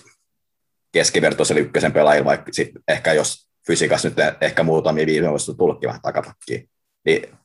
[0.92, 6.02] keskivertoisella ykkösen pelaajilla, vaikka sit ehkä jos fysiikassa nyt ehkä muutamia viime vuosina tullutkin vähän
[6.02, 6.70] takapakkiin,
[7.04, 7.38] niin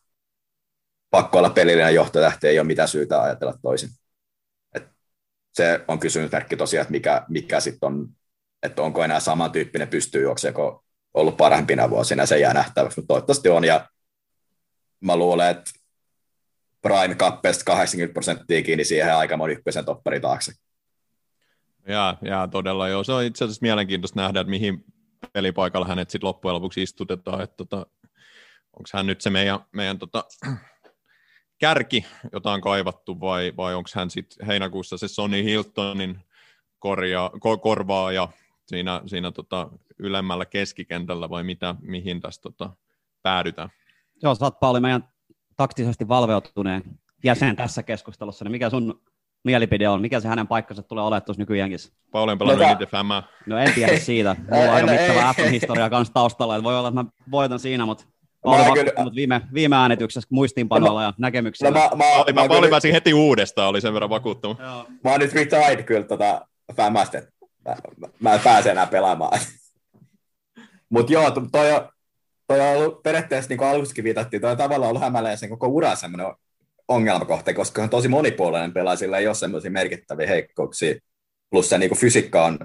[1.10, 3.90] pakko olla pelillinen johtotähti, ei ole mitään syytä ajatella toisin.
[4.76, 4.84] Et
[5.54, 8.08] se on kysymysmerkki tosiaan, että mikä, mikä sitten on,
[8.64, 10.84] että onko enää samantyyppinen pystyy juokseeko
[11.14, 13.90] ollut parempina vuosina, se jää nähtäväksi, mutta toivottavasti on, ja
[15.02, 15.72] mä luulen, että
[16.82, 20.52] Prime Cupesta 80 prosenttia kiinni siihen aika ykkösen toppari taakse.
[21.88, 24.86] Ja, ja todella joo, se on itse asiassa mielenkiintoista nähdä, että mihin
[25.34, 27.78] pelipaikalla hänet sitten loppujen lopuksi istutetaan, että tota,
[28.74, 30.24] onko hän nyt se meidän, meidän tota,
[31.62, 36.20] kärki, jota on kaivattu, vai, vai onko hän sitten heinäkuussa se Sonny Hiltonin
[36.80, 38.30] korja, ko, korvaaja
[38.68, 39.70] siinä, siinä tota,
[40.00, 42.70] ylemmällä keskikentällä, vai mitä, mihin tässä tota,
[43.22, 43.70] päädytään?
[44.24, 45.10] Joo, sä oot Pauli meidän
[45.56, 46.84] taktisesti valveutuneen
[47.24, 49.02] jäsen tässä keskustelussa, niin mikä sun
[49.48, 50.02] mielipide on?
[50.02, 51.94] Mikä se hänen paikkansa tulee olemaan tuossa nykyjänkissä?
[52.12, 53.24] Pauli on pelannut no, Fämää.
[53.46, 54.36] No en tiedä siitä.
[54.52, 58.06] Mulla on aika mittava F-historia kanssa taustalla, että voi olla, että mä voitan siinä, mutta
[58.44, 59.16] Pauli kyllä...
[59.16, 61.72] viime, viime äänityksessä muistiinpanoilla ja näkemyksillä.
[61.72, 64.86] No, mä, mä, Pauli, mä, mä, Pauli pääsi heti uudestaan, oli sen verran vakuuttava.
[65.04, 67.22] Mä oon nyt retired kyllä tota Fämästä,
[67.98, 69.40] mä, mä en pääse enää pelaamaan.
[70.90, 71.90] Mutta joo, toi on,
[72.48, 75.68] toi on ollut periaatteessa, niin kuin alussakin viitattiin, toi on tavallaan ollut Hämäläisen sen koko
[75.68, 76.36] ura semmoinen
[76.88, 80.96] ongelmakohte, koska on tosi monipuolinen pelaaja, sillä ei ole semmoisia merkittäviä heikkouksia,
[81.50, 82.60] plus se niin kuin fysiikka on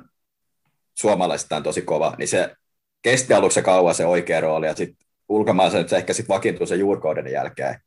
[0.98, 2.56] suomalaisistaan tosi kova, niin se
[3.02, 7.32] kesti aluksi kauan se oikea rooli, ja sitten ulkomaalaisen se ehkä sitten vakiintuu sen juurkauden
[7.32, 7.80] jälkeen.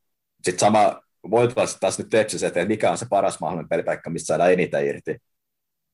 [0.44, 4.26] Sitten sama, voi tulla taas nyt Tepsissä, että mikä on se paras mahdollinen pelipaikka, mistä
[4.26, 5.18] saadaan eniten irti.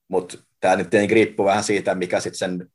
[0.08, 2.68] Mutta tämä nyt tietenkin riippuu vähän siitä, mikä sitten sen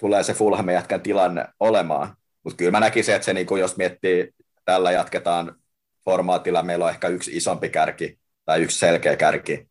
[0.00, 2.16] tulee se Fulhamin jätkän tilanne olemaan.
[2.44, 4.30] Mutta kyllä mä näkisin, että se, niin kun jos miettii,
[4.64, 5.56] tällä jatketaan
[6.06, 9.68] formaatilla, meillä on ehkä yksi isompi kärki tai yksi selkeä kärki,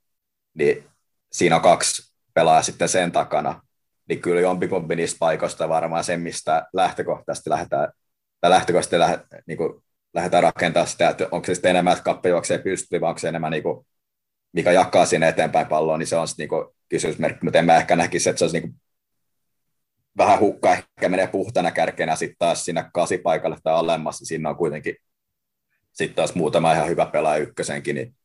[0.53, 0.83] niin
[1.31, 3.61] siinä on kaksi pelaajaa sitten sen takana,
[4.09, 7.91] niin kyllä jompikumpi niistä paikoista varmaan se, mistä lähtökohtaisesti lähdetään,
[8.41, 12.29] tai lähtökohtaisesti lähe, niin kuin lähdetään rakentamaan sitä, että onko se sitten enemmän, että kappe
[12.29, 13.85] juoksee pystyy, vai onko se enemmän, niin kuin,
[14.53, 17.95] mikä jakaa sinne eteenpäin palloa, niin se on sitten niin kysymysmerkki, mutta en mä ehkä
[17.95, 18.81] näkisi, että se olisi niin kuin
[20.17, 24.95] vähän hukka ehkä menee puhtana kärkenä sitten taas siinä kasipaikalle tai alemmassa, siinä on kuitenkin
[25.95, 28.15] sitten taas muutama ihan hyvä pelaaja ykkösenkin, niin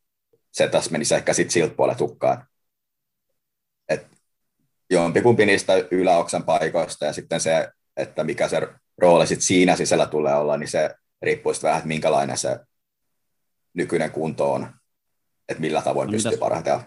[0.51, 2.47] se taas menisi ehkä sitten siltä puolelle tukkaan.
[3.89, 4.07] Et
[4.89, 10.35] jompikumpi niistä yläoksan paikoista ja sitten se, että mikä se rooli sitten siinä sisällä tulee
[10.35, 10.89] olla, niin se
[11.21, 12.59] riippuu vähän, että minkälainen se
[13.73, 14.73] nykyinen kunto on,
[15.49, 16.79] että millä tavoin no, pystyy parhaiten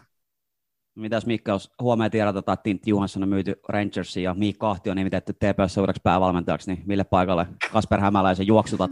[0.95, 4.97] Mitäs Mikka, jos huomenna tiedotetaan, että Tintti Johansson on myyty Rangersiin ja Miikka Ahti on
[4.97, 8.91] nimitetty TPS uudeksi päävalmentajaksi, niin mille paikalle Kasper Hämäläisen juoksutat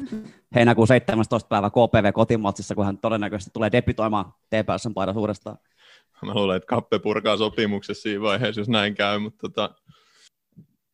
[0.54, 1.48] heinäkuun 17.
[1.48, 5.58] päivä KPV kotimatsissa, kun hän todennäköisesti tulee debytoimaan TPSn paidan uudestaan?
[6.26, 9.74] Mä luulen, että Kappe purkaa sopimuksessa siinä vaiheessa, jos näin käy, mutta tota,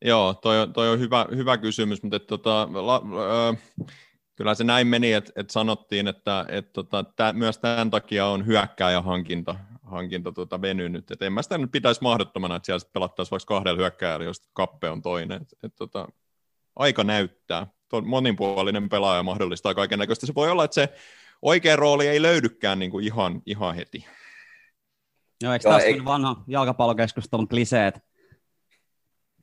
[0.04, 3.02] joo, toi, toi on hyvä, hyvä kysymys, mutta et, tota, la,
[3.50, 3.56] ö,
[4.36, 8.46] kyllä se näin meni, että, että sanottiin, että, että tota, tää, myös tämän takia on
[8.46, 9.54] hyökkääjähankinta
[9.88, 11.10] hankinta tuota venynyt.
[11.10, 14.90] Et en mä sitä nyt pitäisi mahdottomana, että siellä pelattaisiin vaikka kahdella hyökkääjällä, jos kappe
[14.90, 15.42] on toinen.
[15.42, 16.08] Et, et, tota,
[16.76, 17.66] aika näyttää.
[17.88, 20.26] Tuo monipuolinen pelaaja mahdollistaa kaiken näköistä.
[20.26, 20.94] Se voi olla, että se
[21.42, 24.06] oikea rooli ei löydykään niin kuin ihan, ihan heti.
[25.42, 26.04] Joo, eikö tässä ei...
[26.04, 28.00] vanha jalkapallokeskustelun kliseet?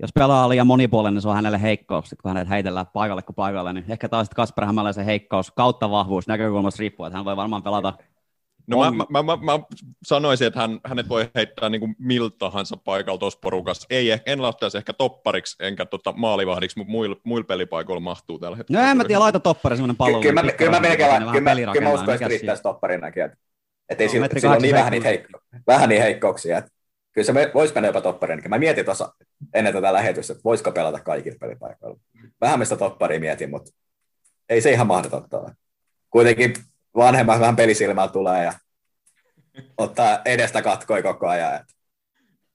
[0.01, 3.35] Jos pelaa on liian monipuolinen, niin se on hänelle heikkous, kun hänet heitellään paikalle kuin
[3.35, 7.63] paikalle, niin ehkä taas Kasper Hämäläisen heikkous kautta vahvuus näkökulmasta riippuu, että hän voi varmaan
[7.63, 7.93] pelata
[8.67, 8.97] No on...
[8.97, 9.59] mä, mä, mä, mä,
[10.03, 13.87] sanoisin, että hän, hänet voi heittää niin kuin miltä tahansa paikalla tuossa porukassa.
[13.89, 18.81] Ei, en laittaisi ehkä toppariksi, enkä tota maalivahdiksi, mutta muilla muil pelipaikoilla mahtuu tällä hetkellä.
[18.81, 20.21] No en mä tiedä, laita toppari semmoinen pallo.
[20.21, 23.23] Kyllä mä, kyllä mä melkein, kyllä, kyllä mä uskon, että riittäisi topparinakin.
[23.23, 23.37] Että,
[23.89, 26.57] että ei no, sillä, on niin vähän niitä, heikko, vähän niin heikkouksia.
[26.57, 26.71] Että
[27.13, 28.49] kyllä se voisi mennä jopa topparinakin.
[28.49, 29.13] Mä mietin tuossa
[29.53, 31.99] ennen tätä lähetystä, että voisiko pelata kaikilla pelipaikoilla.
[32.41, 33.71] Vähän mistä topparia mietin, mutta
[34.49, 35.51] ei se ihan mahdotonta ole.
[36.09, 36.53] Kuitenkin
[36.95, 38.53] vanhemmat vähän pelisilmää tulee ja
[39.77, 41.55] ottaa edestä katkoi koko ajan.
[41.55, 41.65] Et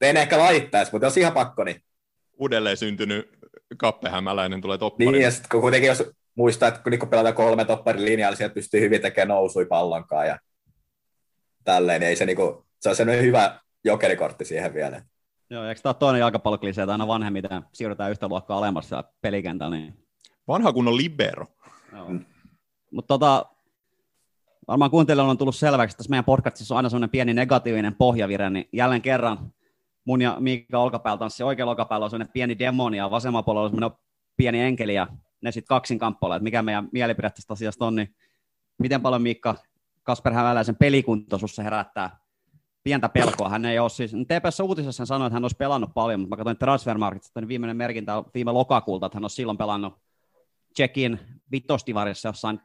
[0.01, 1.83] en ehkä laittaisi, mutta jos ihan pakko, niin...
[2.39, 3.39] Uudelleen syntynyt
[3.77, 5.11] kappehämäläinen tulee toppari.
[5.11, 8.81] Niin, ja sitten kuitenkin jos muistaa, että kun pelataan kolme topparin linjaa, niin sieltä pystyy
[8.81, 10.39] hyvin tekemään nousui pallonkaan ja
[11.65, 15.03] tälleen, niin ei se, niinku, se on sellainen hyvä jokerikortti siihen vielä.
[15.51, 19.77] Joo, eikö tämä ole toinen jalkapalloklisee, että aina vanhemmiten siirrytään yhtä luokkaa alemmassa pelikentällä?
[19.77, 20.07] Niin...
[20.49, 21.47] Vanha kunnon libero.
[21.93, 22.11] Joo.
[22.91, 23.47] Mutta tota,
[24.69, 28.51] varmaan kuuntelijoilla on tullut selväksi, että tässä meidän podcastissa on aina sellainen pieni negatiivinen pohjavire,
[28.51, 29.53] niin jälleen kerran
[30.05, 33.71] mun ja Miikka olkapäällä tanssi oikealla olkapäällä on sellainen pieni demoni ja vasemmalla puolella on
[33.71, 33.99] sellainen
[34.37, 35.07] pieni enkeli ja
[35.43, 38.15] ne sitten kaksin kamppailla, että mikä meidän mielipide tästä asiasta on, niin
[38.79, 39.55] miten paljon Miikka
[40.03, 42.19] Kasper Hämäläisen pelikunto sussa herättää
[42.83, 43.49] pientä pelkoa.
[43.49, 46.37] Hän ei ole siis, TPS uutisessa hän sanoi, että hän olisi pelannut paljon, mutta mä
[46.37, 49.95] katsoin Transfermarketista, niin viimeinen merkintä on viime lokakuulta, että hän olisi silloin pelannut
[50.75, 51.19] Tsekin
[51.53, 52.61] vitostivarissa jossain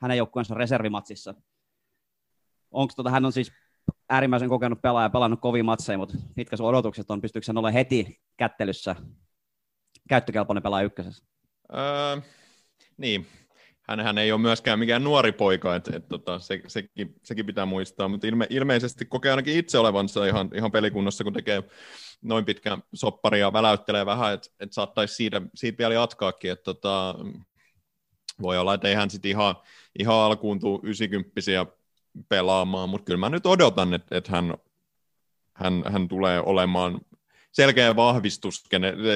[0.00, 1.34] hänen joukkueensa reservimatsissa.
[2.70, 3.52] Onko tota, hän on siis
[4.08, 8.20] äärimmäisen kokenut pelaaja, pelannut kovia matseja, mutta mitkä sun odotukset on, pystyykö hän olemaan heti
[8.36, 8.96] kättelyssä
[10.08, 11.24] käyttökelpoinen pelaaja ykkösessä?
[11.74, 12.20] Öö,
[12.96, 13.26] niin,
[13.88, 18.08] hänhän ei ole myöskään mikään nuori poika, että et, tota, se, sekin, sekin, pitää muistaa,
[18.08, 21.62] mutta ilme, ilmeisesti kokee ainakin itse olevansa ihan, ihan pelikunnossa, kun tekee
[22.22, 27.14] noin pitkän sopparia ja väläyttelee vähän, että et saattaisi siitä, siitä vielä jatkaakin, että tota,
[28.42, 29.54] voi olla, että ei hän sitten ihan,
[29.98, 31.40] ihan alkuun tule 90
[32.28, 34.54] pelaamaan, mutta kyllä mä nyt odotan, että, että hän,
[35.54, 37.00] hän, hän tulee olemaan
[37.52, 38.64] selkeä vahvistus,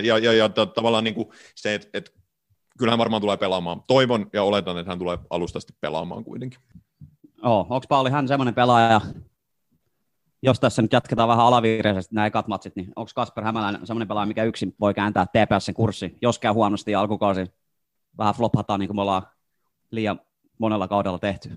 [0.05, 2.11] ja, ja, ja tavallaan niin kuin se, että, että
[2.79, 3.83] kyllähän varmaan tulee pelaamaan.
[3.87, 6.61] Toivon ja oletan, että hän tulee alustasti pelaamaan kuitenkin.
[7.43, 9.01] Oh, onko Pauli hän semmoinen pelaaja,
[10.43, 14.27] jos tässä nyt jatketaan vähän alaviireisesti nämä ekat matsit, niin onko Kasper Hämäläinen semmoinen pelaaja,
[14.27, 17.47] mikä yksin voi kääntää TPSn kurssi, jos käy huonosti alkukausi
[18.19, 19.27] vähän flophataan, niin kuin me ollaan
[19.91, 20.21] liian
[20.59, 21.57] monella kaudella tehty?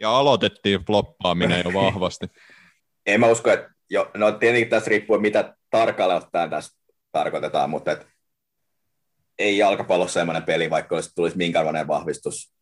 [0.00, 2.26] Ja aloitettiin floppaaminen jo vahvasti.
[3.06, 6.78] en mä usko, että jo, no tietenkin tässä riippuu, mitä tarkalleen ottaen tässä
[7.12, 8.06] tarkoitetaan, mutta et
[9.38, 12.52] ei jalkapallossa sellainen peli, vaikka olisi, tulisi minkälainen vahvistus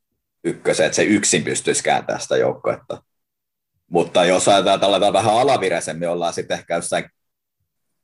[0.44, 3.02] ykköseen, että se yksin pystyisi kääntämään sitä joukkoetta.
[3.90, 7.10] Mutta jos ajatellaan tällä vähän alavireisemmin, ollaan sitten ehkä jossain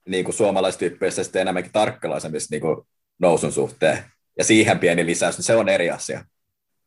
[0.09, 2.77] niin kuin suomalaistyyppeissä sitten enemmänkin tarkkalaisemmissa niin kuin
[3.19, 4.05] nousun suhteen.
[4.39, 6.25] Ja siihen pieni lisäys, niin se on eri asia.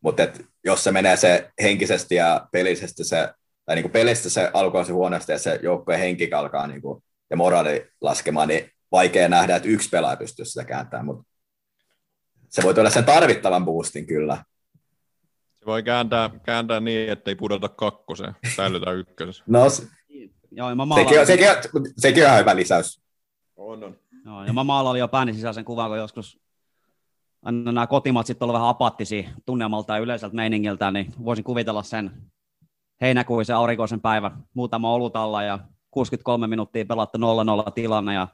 [0.02, 0.24] Mutta
[0.64, 3.30] jos se menee se henkisesti ja pelisesti se,
[3.66, 7.04] tai niin kuin pelistä se alkoi se huonosti ja se joukkojen henki alkaa niin kuin,
[7.30, 11.24] ja moraali laskemaan, niin vaikea nähdä, että yksi pelaaja pystyy sitä kääntämään, mutta
[12.50, 14.44] se voi tuoda sen tarvittavan boostin kyllä.
[15.54, 19.44] Se voi kääntää, kääntää niin, että ei pudota kakkoseen, säilytään ykkösessä.
[19.48, 19.84] No, se,
[20.56, 21.08] Joo, mä maalaan...
[21.08, 23.02] sekin, on, sekin, on, sekin on hyvä lisäys.
[23.56, 24.00] On, on.
[24.26, 26.40] Joo, ja mä maalailin jo pääni sisäisen kuvan, kun joskus
[27.46, 32.12] aina nämä kotimatsit ovat vähän apattisia tunnelmalta ja yleiseltä meiningiltä, niin voisin kuvitella sen
[33.02, 35.60] heinäkuisen aurinkoisen päivän muutama olutalla ja
[35.92, 38.28] 63 minuuttia pelattu 0-0 tilanne ja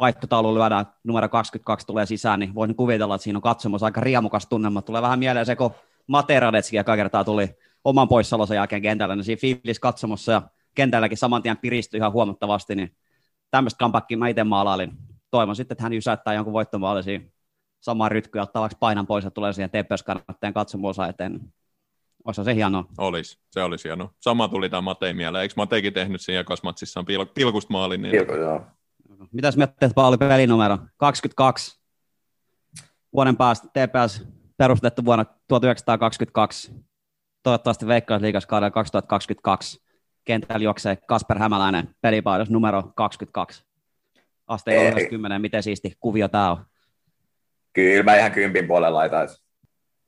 [0.00, 4.46] vaihtotaulu lyödään, numero 22 tulee sisään, niin voisin kuvitella, että siinä on katsomassa aika riemukas
[4.46, 4.82] tunnelma.
[4.82, 5.70] Tulee vähän mieleen se, kun
[6.06, 7.48] Mate Radetski joka kertaa tuli
[7.84, 10.42] oman poissaolonsa jälkeen kentällä, niin siinä fiilis katsomossa ja
[10.74, 12.96] kentälläkin saman tien piristyi ihan huomattavasti, niin
[13.50, 14.92] tämmöistä comebackia mä itse maalailin.
[15.30, 17.02] Toivon sitten, että hän jysäyttää jonkun voittomaali
[17.80, 21.40] siinä samaan rytkyyn, ottaa vaikka painan pois ja tulee siihen TPS-kannattajan katsomosa eteen.
[22.24, 22.84] Olisi se hienoa.
[22.98, 24.14] Olisi, se olisi hienoa.
[24.20, 25.42] Sama tuli tämä Mate mieleen.
[25.42, 28.02] Eikö Matekin tehnyt siinä jakasmatsissaan pil- pilkusta maalin?
[28.02, 28.10] Niin...
[28.10, 28.62] Pilku, joo.
[29.32, 30.78] Mitäs miettii, Pauli pelinumero?
[30.96, 31.80] 22.
[33.12, 36.72] Vuoden päästä TPS perustettu vuonna 1922.
[37.42, 39.82] Toivottavasti Veikkausliigas kaudella 2022.
[40.24, 43.64] Kentällä juoksee Kasper Hämäläinen pelipaidos numero 22.
[44.46, 46.69] Aste 10, miten siisti kuvio tämä on?
[47.72, 49.28] Kyllä mä ihan kympin puolella laitan.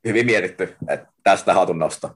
[0.06, 2.10] Hyvin mietitty, että tästä hatun nosto.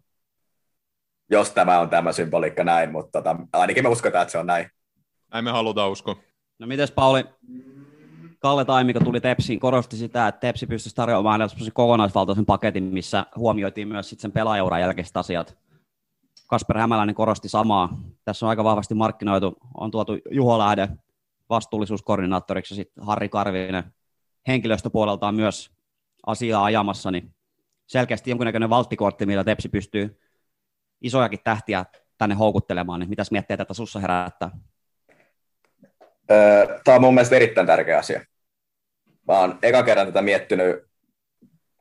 [1.31, 4.71] Jos tämä on tämä symboliikka näin, mutta tota, ainakin me uskotaan, että se on näin.
[5.33, 6.17] Näin me halutaan uskoa.
[6.59, 7.25] No mites Pauli,
[8.39, 11.41] Kalle Taimiko tuli Tepsiin, korosti sitä, että Tepsi pystyisi tarjoamaan
[11.73, 15.57] kokonaisvaltaisen paketin, missä huomioitiin myös sitten sen pelaajauran jälkeiset asiat.
[16.47, 17.99] Kasper Hämäläinen korosti samaa.
[18.25, 20.89] Tässä on aika vahvasti markkinoitu, on tuotu Juho Lähde
[21.51, 23.85] vastuullisuuskoordinaattoriksi ja sitten Harri Karvinen
[24.47, 25.71] henkilöstöpuolelta on myös
[26.27, 27.35] asiaa ajamassa, niin
[27.87, 30.21] selkeästi jonkunnäköinen valttikortti, millä Tepsi pystyy
[31.01, 31.85] isojakin tähtiä
[32.19, 34.51] tänne houkuttelemaan, niin mitäs miettiä tätä sussa herättää?
[36.85, 38.25] Tämä on mun mielestä erittäin tärkeä asia.
[39.29, 40.87] Mä oon eka kerran tätä miettinyt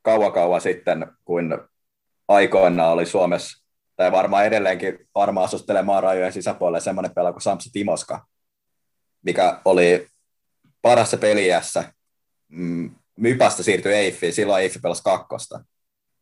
[0.01, 1.69] kauan kauan sitten, kun
[2.28, 7.69] aikoina oli Suomessa, tai varmaan edelleenkin varmaan asustelee maan rajojen sisäpuolelle semmoinen pelaaja kuin Samsa
[7.73, 8.25] Timoska,
[9.21, 10.08] mikä oli
[10.82, 11.93] parassa peliässä.
[12.49, 15.63] Mm, Mypasta siirtyi Eiffiin, silloin Eiffi pelasi kakkosta.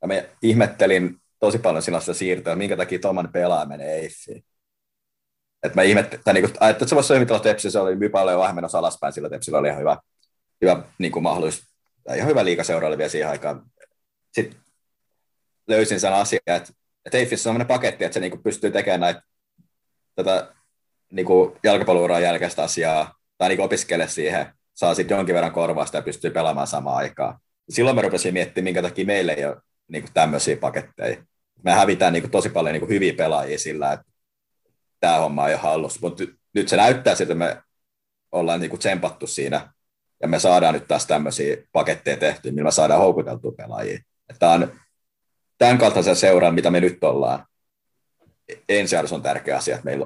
[0.01, 4.45] Ja me ihmettelin tosi paljon silloin sitä siirtoa, minkä takia tuommoinen pelaaja menee Eiffiin.
[5.63, 9.13] Että mä ihmettelin, niin että se voisi toimitella Tepsi, se oli paljon vähän menossa alaspäin,
[9.13, 9.97] sillä Tepsillä oli ihan hyvä,
[10.62, 13.65] hyvä niin kuin mahdollisuus, tai ihan hyvä liikaseura oli vielä siihen aikaan.
[14.31, 14.59] Sitten
[15.67, 16.73] löysin sen asian, että,
[17.05, 19.21] että Eiffissä on sellainen paketti, että se niin kuin pystyy tekemään näitä,
[20.15, 20.53] tätä
[21.12, 21.59] niin kuin
[22.21, 26.97] jälkeistä asiaa, tai niin opiskele siihen, saa sitten jonkin verran korvausta ja pystyy pelaamaan samaan
[26.97, 27.39] aikaan.
[27.69, 29.57] Silloin mä rupesin miettimään, minkä takia meillä ei ole
[29.88, 31.23] niin kuin tämmöisiä paketteja.
[31.63, 34.05] Me hävitään niin kuin tosi paljon niin kuin hyviä pelaajia sillä, että
[34.99, 37.62] tämä homma ei ole hallussa, mutta nyt se näyttää siltä, että me
[38.31, 39.73] ollaan niin kuin tsempattu siinä,
[40.21, 43.99] ja me saadaan nyt taas tämmöisiä paketteja tehtyä, millä me saadaan houkuteltua pelaajia.
[44.39, 44.71] Tämä on
[45.57, 47.45] tämän kaltaisen seuran, mitä me nyt ollaan.
[48.69, 50.05] Ensiarvoisen on tärkeä asia, että meillä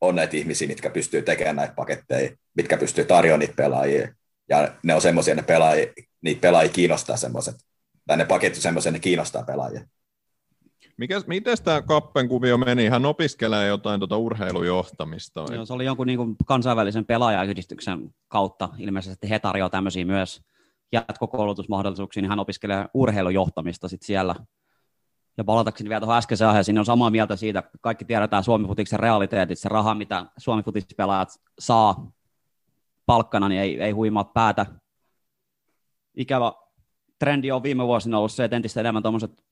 [0.00, 4.14] on näitä ihmisiä, mitkä pystyy tekemään näitä paketteja, mitkä pystyy tarjoamaan niitä pelaajia.
[4.48, 5.86] Ja ne on semmoisia, ne pelaajia,
[6.22, 7.54] niitä pelaajia kiinnostaa semmoiset,
[8.06, 9.86] tai ne paketit semmoisia, ne kiinnostaa pelaajia.
[10.96, 12.88] Mikäs, miten tämä Kappen kuvio meni?
[12.88, 15.44] Hän opiskelee jotain tuota urheilujohtamista.
[15.52, 18.68] Joo, se oli jonkun niin kuin kansainvälisen pelaajayhdistyksen kautta.
[18.78, 20.42] Ilmeisesti he tarjoavat tämmöisiä myös
[20.92, 24.34] jatkokoulutusmahdollisuuksia, niin hän opiskelee urheilujohtamista sit siellä.
[25.36, 29.58] Ja palatakseni vielä tuohon äskeiseen aiheeseen, niin on samaa mieltä siitä, kaikki tiedetään Suomi-futiksen realiteetit,
[29.58, 30.62] se raha, mitä suomi
[30.96, 32.12] pelaajat saa
[33.06, 34.66] palkkana, niin ei, ei huimaa päätä.
[36.16, 36.52] Ikävä
[37.18, 39.44] trendi on viime vuosina ollut se, että entistä enemmän tuommoiset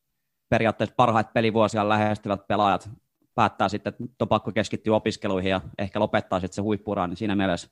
[0.48, 2.90] periaatteessa parhaat pelivuosia lähestyvät pelaajat
[3.34, 7.36] päättää sitten, että on pakko keskittyä opiskeluihin ja ehkä lopettaa sitten se huippura, niin siinä
[7.36, 7.68] mielessä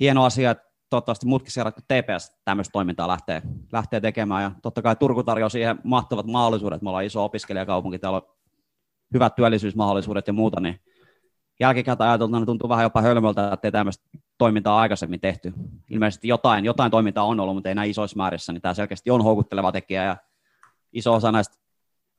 [0.00, 4.82] hieno asia, että toivottavasti muutkin seurat kuin TPS tämmöistä toimintaa lähtee, lähtee tekemään ja totta
[4.82, 8.34] kai Turku tarjoaa siihen mahtavat mahdollisuudet, me ollaan iso opiskelijakaupunki, täällä on
[9.14, 10.80] hyvät työllisyysmahdollisuudet ja muuta, niin
[11.60, 14.04] jälkikäteen ajateltuna tuntuu vähän jopa hölmöltä, että ei tämmöistä
[14.38, 15.52] toimintaa aikaisemmin tehty.
[15.90, 19.24] Ilmeisesti jotain, jotain toimintaa on ollut, mutta ei näin isoissa määrissä, niin tämä selkeästi on
[19.24, 20.16] houkutteleva tekijä ja
[20.92, 21.58] iso osa näistä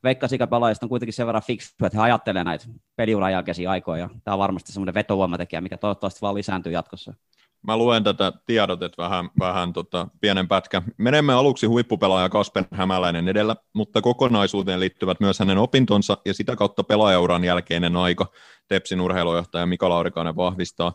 [0.03, 4.09] veikkasikapelaajista on kuitenkin sen verran fiksu, että he ajattelee näitä peliuran jälkeisiä aikoja.
[4.23, 7.13] Tämä on varmasti semmoinen vetovoimatekijä, mikä toivottavasti vaan lisääntyy jatkossa.
[7.61, 10.81] Mä luen tätä tiedotet vähän, vähän tota, pienen pätkä.
[10.97, 16.83] Menemme aluksi huippupelaaja Kasper Hämäläinen edellä, mutta kokonaisuuteen liittyvät myös hänen opintonsa ja sitä kautta
[16.83, 18.25] pelaajauran jälkeinen aika.
[18.67, 20.93] Tepsin urheilujohtaja Mika Laurikainen vahvistaa.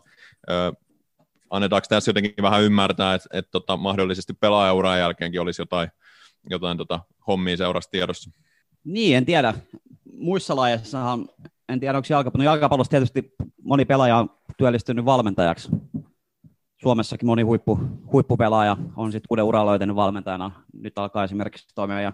[0.49, 0.73] Ö,
[1.49, 5.89] annetaanko tässä jotenkin vähän ymmärtää, että, että tota, mahdollisesti pelaajauran jälkeenkin olisi jotain,
[6.49, 8.31] jotain tota, hommia seurasta tiedossa?
[8.83, 9.53] Niin, en tiedä.
[10.13, 11.29] Muissa lajeissahan,
[11.69, 15.69] en tiedä onko jalkapallo, no jalkapallossa tietysti moni pelaaja on työllistynyt valmentajaksi.
[16.85, 17.79] Suomessakin moni huippu,
[18.11, 20.51] huippupelaaja on sitten uuden uralla löytänyt valmentajana.
[20.73, 22.11] Nyt alkaa esimerkiksi toimia ja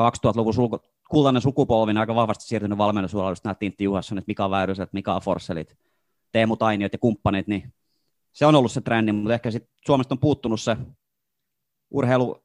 [0.00, 0.78] 2000-luvun sulku,
[1.10, 5.78] kultainen sukupolvi aika vahvasti siirtynyt valmennusuralla, just nämä Tintti Juhasson, Mika Väyryset, Mika Forsselit,
[6.32, 7.72] Teemu Tainiot ja kumppanit, niin
[8.32, 10.76] se on ollut se trendi, mutta ehkä sitten Suomesta on puuttunut se
[11.90, 12.44] urheilu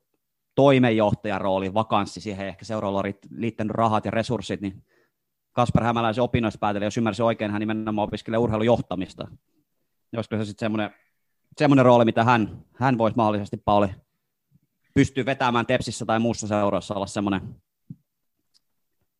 [0.55, 4.83] toimenjohtajan rooli, vakanssi siihen, ehkä seuraavalla on liittänyt rahat ja resurssit, niin
[5.51, 9.27] Kasper Hämäläisen opinnoista pääteli, jos ymmärsin oikein, hän nimenomaan opiskelee urheilujohtamista.
[10.15, 11.06] Olisiko se sitten semmoinen,
[11.57, 13.87] semmoinen rooli, mitä hän, hän voisi mahdollisesti, Pauli,
[14.93, 17.41] pystyä vetämään Tepsissä tai muussa seurassa, olla semmoinen,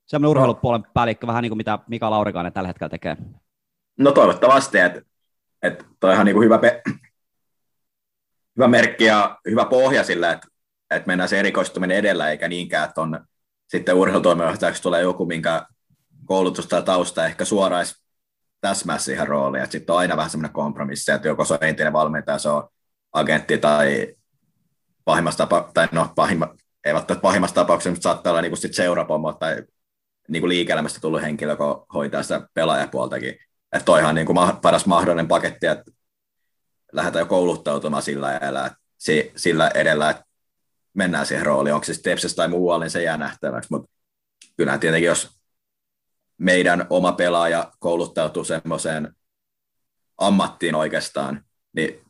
[0.06, 3.18] semmoinen urheilupuolen päällikkö, vähän niin kuin mitä Mika Laurikainen tällä hetkellä tekee.
[3.98, 5.02] No toivottavasti, että,
[5.64, 6.82] että toi on niin kuin hyvä, pe-
[8.58, 10.48] hyvä merkki ja hyvä pohja sillä, että
[10.92, 13.26] että mennään se erikoistuminen edellä, eikä niinkään, että on
[13.68, 15.66] sitten urheilutoimijohtajaksi tulee joku, minkä
[16.26, 17.86] koulutusta ja tausta ehkä suoraan
[18.62, 21.94] täsmää siihen rooliin, että sitten on aina vähän semmoinen kompromissi, että joko se on entinen
[21.94, 22.70] valmentaja, se on
[23.14, 24.16] agentti tai
[25.06, 29.64] pahimmassa tapa, tai no pahimma, ei välttämättä pahimmassa tapauksessa, mutta saattaa olla niin seurapomo tai
[30.28, 33.36] niin liike-elämästä tullut henkilö, joka hoitaa sitä pelaajapuoltakin.
[33.74, 35.92] Että toihan niin kuin paras mahdollinen paketti, että
[36.92, 38.72] lähdetään jo kouluttautumaan sillä edellä,
[39.36, 40.24] sillä edellä, että
[40.94, 43.92] mennään siihen rooliin, onko se sitten tai muualla, niin se jää nähtäväksi, mutta
[44.58, 45.37] kyllähän tietenkin, jos
[46.38, 49.16] meidän oma pelaaja kouluttautuu semmoiseen
[50.18, 52.02] ammattiin oikeastaan, niin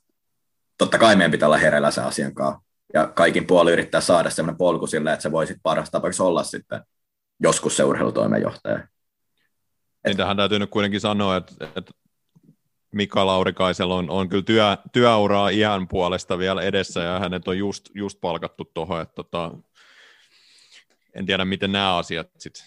[0.77, 2.61] totta kai meidän pitää olla hereillä sen asian kanssa.
[2.93, 6.81] Ja kaikin puoli yrittää saada semmoinen polku sille, että se voisi parasta tapauksessa olla sitten
[7.39, 8.87] joskus se urheilutoimenjohtaja.
[10.05, 11.91] Niin tähän täytyy nyt kuitenkin sanoa, että, että
[12.91, 17.89] Mika Laurikaisella on, on kyllä työ, työuraa iän puolesta vielä edessä ja hänet on just,
[17.93, 19.51] just palkattu tuohon, että tota,
[21.13, 22.65] en tiedä miten nämä asiat sitten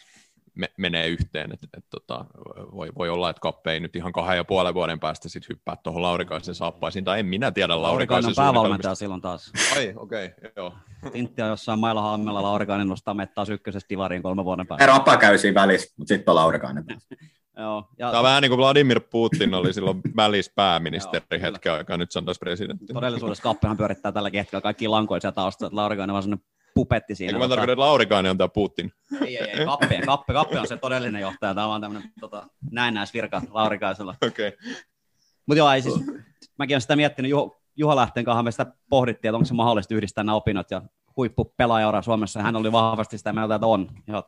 [0.54, 2.24] me, menee yhteen, että et, tota,
[2.72, 5.76] voi, voi olla, että Kappe ei nyt ihan kahden ja puolen vuoden päästä sit hyppää
[5.76, 9.52] tuohon Laurikaisen saappaisiin, tai en minä tiedä Laurikaisen on päävalmentaja silloin taas.
[9.76, 10.74] Ai, okei, okay, joo.
[11.12, 14.86] Tintti on jossain mailla halmella, Laurikainen nostaa mettaa ykkösestä divariin kolme vuoden päästä.
[14.86, 16.84] Rapa käy siinä välissä, mutta sitten on Laurikainen.
[17.58, 18.06] Joo, ja...
[18.06, 22.24] Tämä on vähän niin kuin Vladimir Putin oli silloin välispääministeri hetken aikaa, nyt se on
[22.24, 22.86] taas presidentti.
[22.92, 27.30] Todellisuudessa Kappehan pyörittää tällä hetkellä kaikki lankoja taustalla, että Laurikainen on vaan sellainen pupetti siinä.
[27.30, 28.92] Eikö mä tarkoitan, että Laurikainen on tämä Putin?
[29.20, 32.46] Ei, ei, ei, Kappe, Kappe, Kappe on se todellinen johtaja, tämä on vaan tämmöinen tota,
[32.70, 34.14] näennäisvirka Laurikaisella.
[34.26, 34.48] Okei.
[34.48, 34.74] Okay.
[35.46, 35.94] Mutta joo, ei siis,
[36.58, 39.94] mäkin olen sitä miettinyt, Juho, Juha Lähteen kanssa me sitä pohdittiin, että onko se mahdollista
[39.94, 40.82] yhdistää nämä opinnot ja
[41.16, 43.90] huippupelaajaura Suomessa, hän oli vahvasti sitä mieltä, että on.
[44.06, 44.24] Ja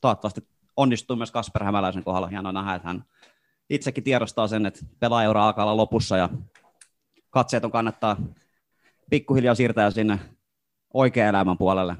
[0.00, 0.40] toivottavasti
[0.76, 2.28] onnistuu myös Kasper Hämäläisen kohdalla.
[2.28, 3.04] Hienoa nähdä, että hän
[3.70, 6.28] itsekin tiedostaa sen, että pelaajaura alkaa olla lopussa ja
[7.30, 8.16] katseet on kannattaa
[9.10, 10.18] pikkuhiljaa siirtää sinne
[10.94, 11.96] oikean elämän puolelle.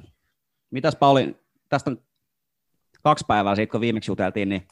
[0.71, 1.37] Mitäs Pauli,
[1.69, 2.03] tästä on
[3.03, 4.69] kaksi päivää siitä, kun viimeksi juteltiin, niin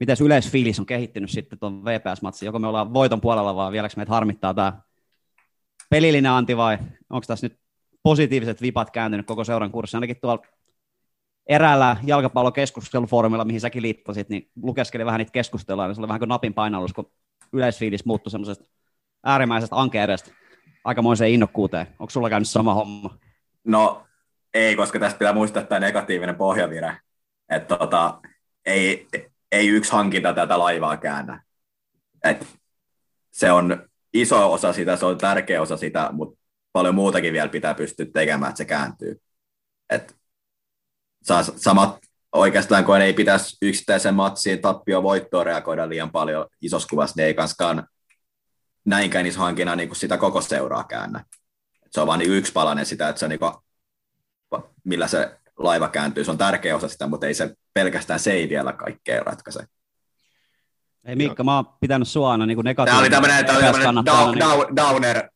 [0.00, 2.46] miten yleisfiilis on kehittynyt sitten tuon VPS-matsin?
[2.46, 4.80] Joko me ollaan voiton puolella vai vieläkö meitä harmittaa tämä
[5.90, 6.78] pelillinen anti vai
[7.10, 7.58] onko tässä nyt
[8.02, 9.96] positiiviset vipat kääntynyt koko seuran kurssi?
[9.96, 10.42] Ainakin tuolla
[11.46, 16.28] eräällä jalkapallokeskustelufoorumilla, mihin säkin liittasit, niin lukeskeli vähän niitä keskusteluja, niin se oli vähän kuin
[16.28, 17.12] napin painallus, kun
[17.52, 18.64] yleisfiilis muuttui semmoisesta
[19.24, 20.30] äärimmäisestä ankeudesta
[20.84, 21.86] aikamoiseen innokkuuteen.
[21.98, 23.25] Onko sulla käynyt sama homma?
[23.66, 24.06] No
[24.54, 26.98] ei, koska tästä pitää muistaa tämä negatiivinen pohjavire.
[27.48, 28.20] Että tota,
[28.64, 29.08] ei,
[29.52, 31.42] ei yksi hankinta tätä laivaa käännä.
[32.24, 32.46] Et
[33.30, 36.40] se on iso osa sitä, se on tärkeä osa sitä, mutta
[36.72, 39.20] paljon muutakin vielä pitää pystyä tekemään, että se kääntyy.
[39.90, 40.16] Et
[41.56, 41.98] samat
[42.32, 47.34] oikeastaan, kun ei pitäisi yksittäisen matsiin tappio voittoa reagoida liian paljon isossa kuvassa, niin ei
[47.34, 47.88] kanskaan
[48.84, 51.24] näinkään iso hankina niin kuin sitä koko seuraa käännä.
[51.96, 53.52] Se on vain niin yksi palanen sitä, että se niin kuin,
[54.84, 56.24] millä se laiva kääntyy.
[56.24, 59.60] Se on tärkeä osa sitä, mutta ei se pelkästään se ei vielä kaikkea ratkaise.
[61.04, 63.10] Ei Miikka, mä oon pitänyt sua aina niin negatiivinen.
[63.10, 65.28] Tämä oli tämmöinen, tämä oli tämmöinen down, down, downer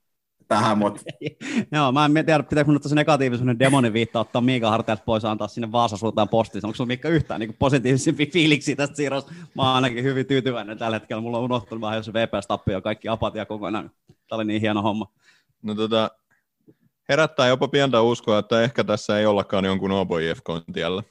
[0.48, 1.00] tähän, mutta...
[1.72, 5.30] Joo, mä en tiedä, pitääkö mun se negatiivisuuden demonin viittaa ottaa Miika harteilta pois ja
[5.30, 6.66] antaa sinne Vaasa suuntaan postiin.
[6.66, 9.32] Onko sulla Miikka yhtään niin positiivisempi fiiliksi tästä siirrosta?
[9.54, 11.22] Mä oon ainakin hyvin tyytyväinen tällä hetkellä.
[11.22, 13.90] Mulla on unohtunut vähän, jos VPS tappio ja kaikki apatia kokonaan.
[14.06, 15.06] Tämä oli niin hieno homma.
[15.62, 16.10] No tota,
[17.10, 21.02] herättää jopa pientä uskoa, että ehkä tässä ei ollakaan jonkun OBIFK tiellä.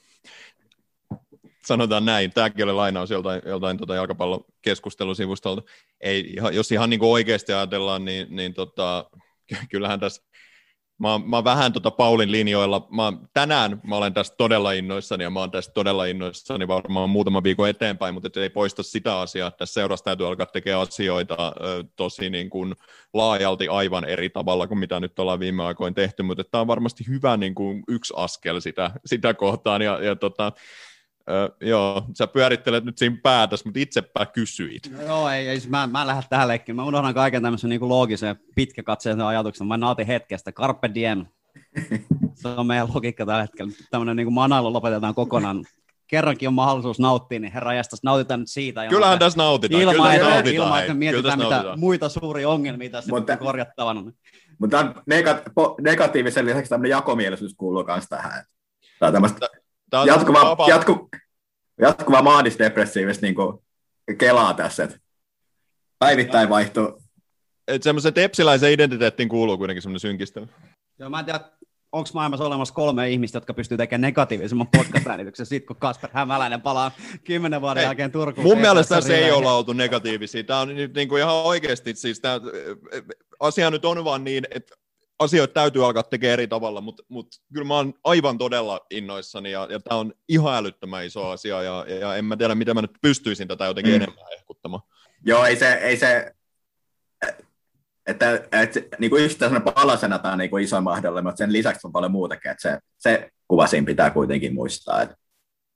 [1.65, 2.31] Sanotaan näin.
[2.33, 5.61] Tämäkin oli lainaus joltain, joltain tota jalkapallokeskustelusivustolta.
[6.01, 9.09] Ei, jos ihan niin kuin oikeasti ajatellaan, niin, niin tota,
[9.71, 10.23] kyllähän tässä
[10.99, 12.87] mä, mä vähän tota Paulin linjoilla.
[12.91, 17.43] Mä, tänään mä olen tästä todella innoissani ja mä oon tästä todella innoissani varmaan muutama
[17.43, 21.83] viikon eteenpäin, mutta ei poista sitä asiaa, että tässä seurassa täytyy alkaa tekemään asioita ö,
[21.95, 22.75] tosi niin kuin
[23.13, 27.07] laajalti aivan eri tavalla kuin mitä nyt ollaan viime aikoina tehty, mutta tämä on varmasti
[27.07, 30.51] hyvä niin kuin yksi askel sitä, sitä kohtaan ja, ja tota,
[31.29, 34.91] Öö, joo, sä pyörittelet nyt siinä päätös, mutta itsepä kysyit.
[34.91, 36.75] No, joo, ei, ei mä, mä en lähde tähän leikkiin.
[36.75, 39.67] Mä unohdan kaiken tämmöisen niin loogisen pitkäkatseisen ajatuksen.
[39.67, 40.51] Mä nautin hetkestä.
[40.51, 41.25] Carpe diem.
[42.33, 43.71] Se on meidän logiikka tällä hetkellä.
[43.91, 45.65] Tämmöinen niin manailu lopetetaan kokonaan.
[46.07, 48.87] Kerrankin on mahdollisuus nauttia, niin herra jästäs, nautitaan nyt siitä.
[48.87, 49.81] Kyllähän tässä nautitaan.
[49.81, 51.79] Ilman, Kyllä että, nautitaan, ilman, että mietitään mitä nautitaan.
[51.79, 54.03] muita suuria ongelmia tässä Mutta- on korjattavana.
[54.59, 54.93] Mutta
[55.81, 58.43] negatiivisen lisäksi tämmöinen jakomielisyys kuuluu myös tähän.
[58.99, 59.47] Tämä on tämmöistä
[59.89, 61.09] Tää on jatkuva, vapaa- jatku,
[61.81, 63.35] jatkuva maanisdepressiivista niin
[64.17, 64.83] kelaa tässä.
[64.83, 64.99] että
[65.99, 67.03] Päivittäin vaihtuu.
[67.67, 70.47] Et semmoisen tepsiläisen identiteettiin kuuluu kuitenkin semmoinen synkistely.
[70.99, 71.39] Joo, mä en tiedä,
[71.91, 76.91] onko maailmassa olemassa kolme ihmistä, jotka pystyy tekemään negatiivisemman podcast-äänityksen sit, kun Kasper Hämäläinen palaa
[77.23, 78.47] kymmenen vuoden Ei, jälkeen Turkuun.
[78.47, 80.43] Mun mielestä tässä ei olla oltu negatiivisia.
[80.43, 82.39] Tämä on nyt niin kuin ihan oikeasti, siis tämä,
[83.39, 84.75] asia nyt on vaan niin, että
[85.19, 89.67] asioita täytyy alkaa tekemään eri tavalla, mutta, mutta kyllä mä oon aivan todella innoissani ja,
[89.69, 92.97] ja tämä on ihan älyttömän iso asia ja, ja en mä tiedä, miten mä nyt
[93.01, 94.01] pystyisin tätä jotenkin Mm.
[94.01, 94.83] enemmän ehkuttamaan.
[95.25, 96.33] Joo, ei se, ei se
[98.07, 101.87] että, että niin kuin yksittäisenä palasena tämä on niin kuin iso mahdollinen, mutta sen lisäksi
[101.87, 105.01] on paljon muutakin, että se, se kuva siinä pitää kuitenkin muistaa.
[105.01, 105.15] Että,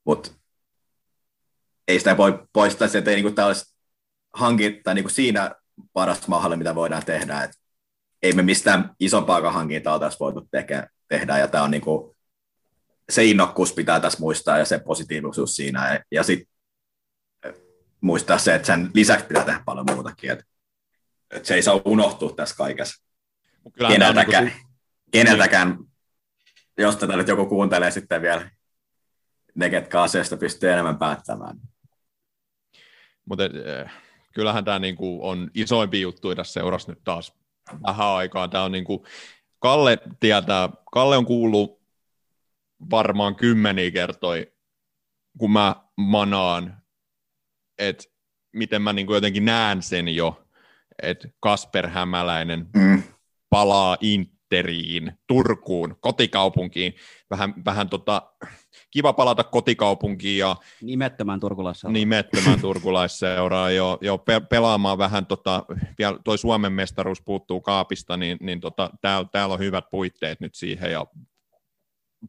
[0.04, 0.30] mutta
[1.88, 3.76] ei sitä voi poistaa, että ei niin kuin tämä olisi
[4.34, 5.54] hankinta niin kuin siinä
[5.92, 7.42] paras mahdollinen, mitä voidaan tehdä.
[7.42, 7.56] Että
[8.24, 12.16] ei me mistään isompaakaan hankintaa tässä voitu teke, tehdä, ja tämä on niin kuin,
[13.08, 16.54] se innokkuus pitää tässä muistaa ja se positiivisuus siinä, ja, ja sitten
[18.00, 20.44] muistaa se, että sen lisäksi pitää tehdä paljon muutakin, että,
[21.30, 23.04] että se ei saa unohtua tässä kaikessa
[23.64, 24.68] on keneltäkään, niinku
[25.12, 25.78] keneltäkään
[26.78, 28.50] jos tätä nyt joku kuuntelee sitten vielä
[29.54, 31.56] ne, ketkä asiasta pystyy enemmän päättämään.
[33.24, 33.44] Mutta
[34.34, 37.43] kyllähän tämä niinku on isoimpi juttu tässä seurassa nyt taas
[37.86, 38.48] vähän aikaa.
[38.48, 39.06] Tämä on niinku,
[39.58, 41.82] Kalle tietää, Kalle on kuullut
[42.90, 44.46] varmaan kymmeniä kertoja,
[45.38, 46.82] kun mä manaan,
[47.78, 48.04] että
[48.52, 50.44] miten mä niinku jotenkin näen sen jo,
[51.02, 53.02] että Kasper Hämäläinen Mm.
[53.50, 56.94] palaa Interiin, Turkuun, kotikaupunkiin.
[57.30, 58.32] Vähän, vähän tota,
[58.94, 61.88] kiva palata kotikaupunkiin ja Nimettömän turkulaisessa.
[61.88, 65.64] nimettömän turkulaisseuraa jo, jo pe- pelaamaan vähän, tota,
[65.98, 70.54] vielä toi Suomen mestaruus puuttuu kaapista, niin, niin tota, täällä, täällä on hyvät puitteet nyt
[70.54, 71.06] siihen ja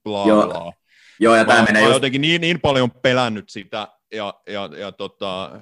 [0.03, 0.73] bla Joo, bla.
[1.19, 4.91] Joo, ja Mä, tämä menee just, jotenkin niin, niin paljon pelännyt sitä ja, ja, ja,
[4.91, 5.59] tota,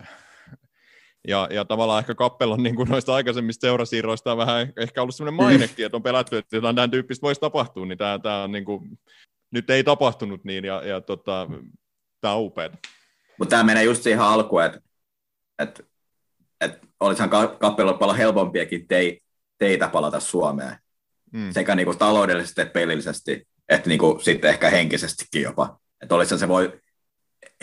[1.28, 5.43] ja, ja tavallaan ehkä kappelon niin kuin noista aikaisemmista seurasiirroista on vähän ehkä ollut sellainen
[5.43, 8.66] mainekin, että on pelätty, että jotain tämän tyyppistä voisi tapahtua, niin tämä, tämä on niin
[8.66, 8.99] kuin,
[9.54, 11.47] nyt ei tapahtunut niin ja, ja tota,
[12.22, 12.70] tämä on upeaa.
[13.39, 14.80] mutta tämä menee just siihen alkuun, että,
[15.60, 15.84] että,
[16.62, 19.22] että olisihan ka- kappelilla paljon helpompiakin tei,
[19.58, 20.76] teitä palata Suomeen,
[21.34, 21.51] Mm.
[21.51, 25.80] sekä niin kuin taloudellisesti että pelillisesti, että niin kuin sitten ehkä henkisestikin jopa.
[26.01, 26.80] Että olisi se voi,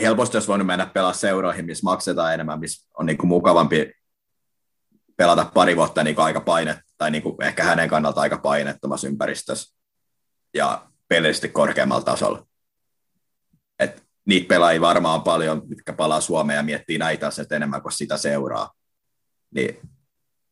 [0.00, 3.92] helposti olisi voinut mennä pelaa seuroihin, missä maksetaan enemmän, missä on niin kuin mukavampi
[5.16, 9.08] pelata pari vuotta niin kuin aika paine, tai niin kuin ehkä hänen kannalta aika painettomassa
[9.08, 9.76] ympäristössä
[10.54, 12.46] ja pelillisesti korkeammalla tasolla.
[13.78, 18.16] Et niitä pelaajia varmaan paljon, mitkä palaa Suomeen ja miettii näitä asioita enemmän kuin sitä
[18.16, 18.70] seuraa.
[19.54, 19.78] Niin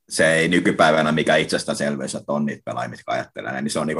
[0.09, 3.99] se ei nykypäivänä mikä itsestäänselvyys, että on niitä pelaajia, mitkä ajattelee, niin se on niin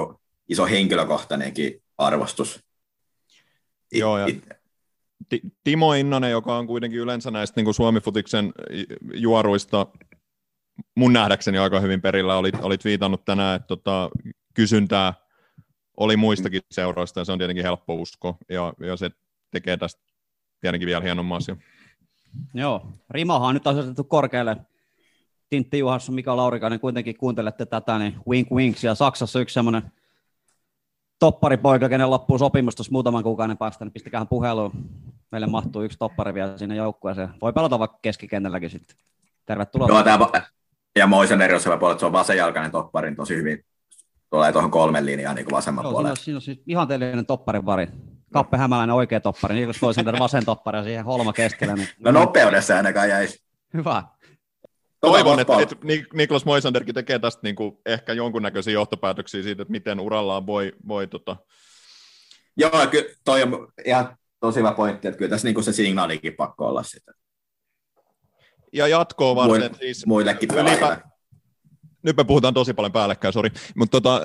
[0.49, 2.61] iso henkilökohtainenkin arvostus.
[3.93, 4.47] It, Joo, ja it,
[5.65, 8.53] Timo Innonen, joka on kuitenkin yleensä näistä niin Suomi-futiksen
[9.15, 9.87] juoruista
[10.95, 14.11] mun nähdäkseni aika hyvin perillä, olit, olit viitannut tänään, että tota,
[14.55, 15.15] kysyntää
[15.99, 19.11] oli muistakin seuroista, ja se on tietenkin helppo usko, ja, ja se
[19.51, 20.03] tekee tästä
[20.61, 21.59] tietenkin vielä hienomman asian.
[22.55, 24.57] Joo, Rimahan on nyt asetettu korkealle.
[25.51, 29.83] Tintti Juhansson, Mika Laurikainen, kuitenkin kuuntelette tätä, niin wink winks, ja Saksassa yksi semmoinen
[31.19, 34.73] topparipoika, kenen loppuu sopimus tuossa muutaman kuukauden päästä, niin pistäkään puheluun.
[35.33, 37.29] Meille mahtuu yksi toppari vielä sinne joukkueeseen.
[37.41, 38.97] Voi pelata vaikka keskikentälläkin sitten.
[39.47, 39.89] Tervetuloa.
[39.89, 40.29] Joo, tämä,
[40.97, 43.65] ja Moisen eri puolella, että se on vasenjalkainen toppari, niin tosi hyvin
[44.31, 46.17] tulee tuohon kolmen linjaan niin vasemman Joo, puolelle.
[46.17, 47.89] Siinä on, siinä on siis ihanteellinen topparin pari.
[48.33, 51.75] Kappe Hämäläinen oikea toppari, niin kuin toisen vasen toppari ja siihen Holma keskellä.
[51.75, 51.89] Niin...
[51.99, 53.43] No nopeudessa ainakaan jäisi.
[53.75, 54.03] Hyvä.
[55.01, 55.77] Toivon, että, että
[56.15, 61.07] Niklas Moisanderkin tekee tästä niin kuin ehkä jonkunnäköisiä johtopäätöksiä siitä, että miten urallaan voi, voi
[61.07, 61.37] tota...
[62.57, 66.35] Joo, kyllä toi on ihan tosi hyvä pointti, että kyllä tässä niin kuin se signaalikin
[66.37, 67.13] pakko olla sitä.
[68.73, 71.01] Ja jatkoa varten Muille, siis muillekin ylipä,
[72.03, 74.21] nyt me puhutaan tosi paljon päällekkäin, sori, mutta tota,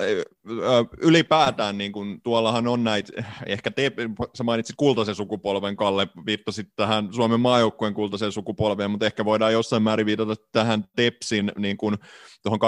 [1.00, 3.92] ylipäätään niin kun, tuollahan on näitä, ehkä te,
[4.34, 9.82] sä mainitsit kultaisen sukupolven, Kalle, viittasit tähän Suomen maajoukkueen kultaisen sukupolveen, mutta ehkä voidaan jossain
[9.82, 11.98] määrin viitata tähän Tepsin niin kun,
[12.42, 12.60] tuohon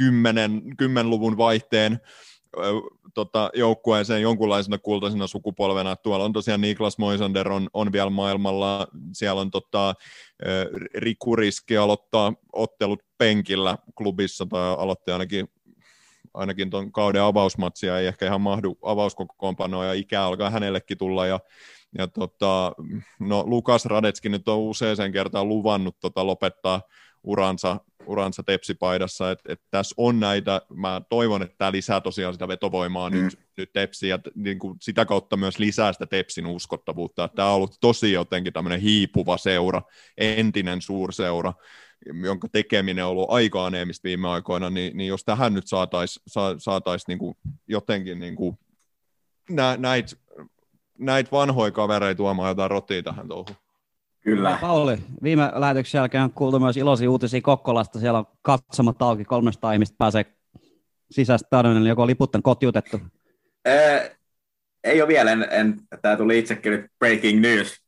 [0.00, 2.00] 2010-luvun vaihteen
[3.14, 5.96] tota, joukkueeseen jonkunlaisena kultaisena sukupolvena.
[5.96, 9.94] Tuolla on tosiaan Niklas Moisander on, on vielä maailmalla, siellä on tota,
[10.94, 15.48] Riku Riski aloittaa ottelut penkillä klubissa tai aloitti ainakin
[16.34, 17.98] ainakin tuon kauden avausmatsia.
[17.98, 21.26] Ei ehkä ihan mahdu avauskokoonpanoa ja ikä alkaa hänellekin tulla.
[21.26, 21.40] Ja,
[21.98, 22.72] ja tota,
[23.20, 26.82] no Lukas Radetski nyt on useaseen kertaan luvannut tota lopettaa
[27.22, 32.48] uransa, uransa tepsipaidassa, että et tässä on näitä, mä toivon, että tämä lisää tosiaan sitä
[32.48, 33.16] vetovoimaa mm.
[33.16, 37.54] nyt, nyt tepsi ja niin kuin sitä kautta myös lisää sitä tepsin uskottavuutta, tämä on
[37.54, 39.82] ollut tosi jotenkin tämmöinen hiipuva seura,
[40.18, 41.52] entinen suurseura,
[42.22, 46.54] jonka tekeminen on ollut aika aneemista viime aikoina, niin, niin jos tähän nyt saataisiin sa,
[46.58, 47.36] saatais niin kuin
[47.68, 48.58] jotenkin niin kuin
[49.50, 50.16] nä, näitä
[50.98, 53.63] näit vanhoja kavereita tuomaan jotain rotia tähän touhuun.
[54.24, 54.58] Kyllä.
[54.60, 58.00] Pauli, viime lähetyksen jälkeen on kuultu myös iloisia uutisia Kokkolasta.
[58.00, 60.24] Siellä on katsomat auki, 300 ihmistä pääsee
[61.10, 63.00] sisäistä tarjonnen, joko liputtanut kotiutettu?
[63.64, 64.16] Ee,
[64.84, 67.84] ei ole vielä, en, en, tämä tuli itsekin nyt breaking news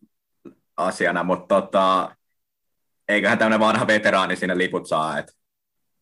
[0.76, 2.16] asiana, mutta tota,
[3.08, 5.32] eiköhän tämmöinen vanha veteraani sinne liput saa, että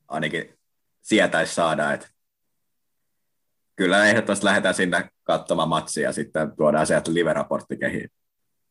[0.09, 0.59] ainakin
[1.03, 2.09] sietäisi saada, että
[3.76, 8.11] kyllä ehdottomasti lähdetään sinne katsomaan matsia ja sitten tuodaan sieltä live-raportti kehiin.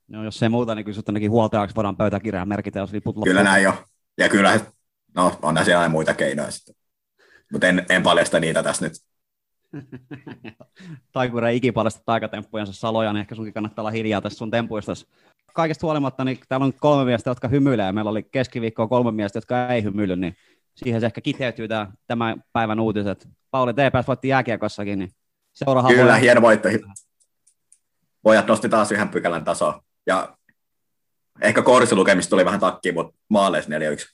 [0.08, 3.30] No, jos ei muuta, niin kyllä sinut ainakin huoltajaksi voidaan pöytäkirjaan merkitä, jos liput loppuu.
[3.30, 3.84] Kyllä näin jo.
[4.18, 4.60] Ja kyllä,
[5.16, 6.76] no on siellä muita keinoja sitten.
[7.52, 8.94] Mutta en, en paljasta niitä tässä nyt.
[11.12, 14.94] Taikure ei ikipaljasta taikatemppujensa saloja, niin ehkä sunkin kannattaa olla hiljaa tässä sun tempuista.
[15.54, 19.68] Kaikesta huolimatta, niin täällä on kolme miestä, jotka hymyilee, meillä oli keskiviikkoa kolme miestä, jotka
[19.68, 20.36] ei hymyily, niin
[20.76, 23.28] siihen se ehkä kiteytyy tämä, tämän päivän uutiset.
[23.52, 25.12] Pauli TPS voitti jääkiekossakin, niin
[25.54, 26.70] seuraava Kyllä, hieno voitto.
[28.22, 29.84] Pojat nosti taas yhden pykälän tasoa.
[30.08, 30.38] Ja
[31.42, 34.14] ehkä korsilukemista tuli vähän takkiin, mutta maaleissa 4-1.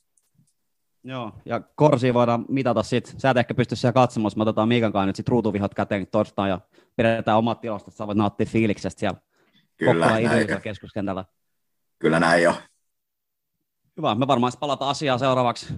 [1.04, 3.20] Joo, ja korsi voidaan mitata sitten.
[3.20, 6.50] Sä et ehkä pysty siellä katsomaan, me otetaan Miikan kanssa nyt sitten ruutuvihat käteen torstaina
[6.50, 6.60] ja
[6.96, 9.20] pidetään omat tilastot, sä voit nauttia fiiliksestä siellä
[9.78, 11.26] Kyllä, näin keskuskentällä.
[12.00, 12.54] Kyllä näin jo.
[13.98, 15.74] Hyvä, me varmaan palataan asiaa seuraavaksi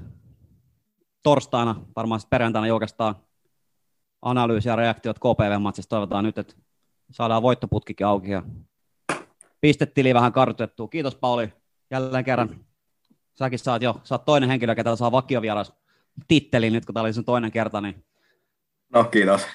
[1.23, 3.15] torstaina, varmaan perjantaina julkaistaan
[4.21, 5.89] analyysi ja reaktiot KPV-matsista.
[5.89, 6.55] Toivotaan nyt, että
[7.11, 8.43] saadaan voittoputkikin auki ja
[9.61, 10.87] pistetili vähän kartoitettua.
[10.87, 11.53] Kiitos Pauli
[11.91, 12.49] jälleen kerran.
[13.33, 15.73] Säkin saat jo, sä oot toinen henkilö, ketä saa vakiovieras
[16.27, 17.81] titteli nyt, kun tämä oli sun toinen kerta.
[17.81, 18.03] Niin...
[18.93, 19.47] No kiitos.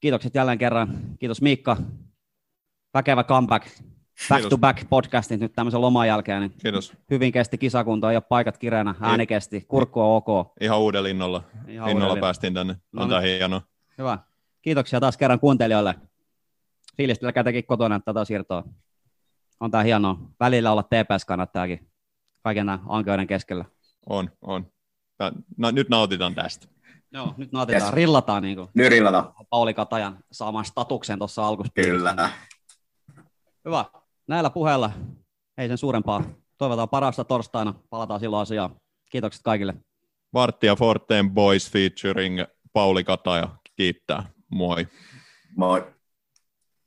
[0.00, 0.98] Kiitokset jälleen kerran.
[1.18, 1.76] Kiitos Miikka.
[2.94, 3.66] Väkevä comeback.
[4.28, 4.50] Back Kiitos.
[4.50, 6.40] to back podcastin nyt tämmöisen loman jälkeen.
[6.40, 6.92] Niin Kiitos.
[7.10, 10.52] Hyvin kesti kisakunto, ole paikat kireänä, ääni kesti, kurkku on ok.
[10.60, 11.42] Ihan uudella innolla.
[11.68, 12.76] Ihan innolla päästiin tänne.
[12.96, 13.28] On no, niin.
[13.28, 13.62] hienoa.
[13.98, 14.18] Hyvä.
[14.62, 15.94] Kiitoksia taas kerran kuuntelijoille.
[16.96, 18.64] Fiilistelkää tekin kotona tätä siirtoa
[19.62, 20.18] on tämä hienoa.
[20.40, 21.90] Välillä olla TPS kannattaakin
[22.42, 23.64] kaiken nämä ankeuden keskellä.
[24.08, 24.66] On, on.
[25.56, 26.68] No, nyt nautitaan tästä.
[27.12, 27.82] Joo, nyt nautitaan.
[27.82, 27.94] Yes.
[27.94, 29.34] Rillataan niin kuin nyt rillataan.
[29.50, 32.10] Pauli Katajan saamaan statuksen tuossa alkuspyydessä.
[32.10, 32.30] Kyllä.
[33.64, 33.84] Hyvä.
[34.28, 34.90] Näillä puheilla
[35.58, 36.24] ei sen suurempaa.
[36.58, 37.74] Toivotaan parasta torstaina.
[37.90, 38.76] Palataan silloin asiaan.
[39.10, 39.74] Kiitokset kaikille.
[40.34, 42.40] Varttia Forteen Boys featuring
[42.72, 44.26] Pauli Kataja kiittää.
[44.50, 44.88] Moi.
[45.56, 45.94] Moi.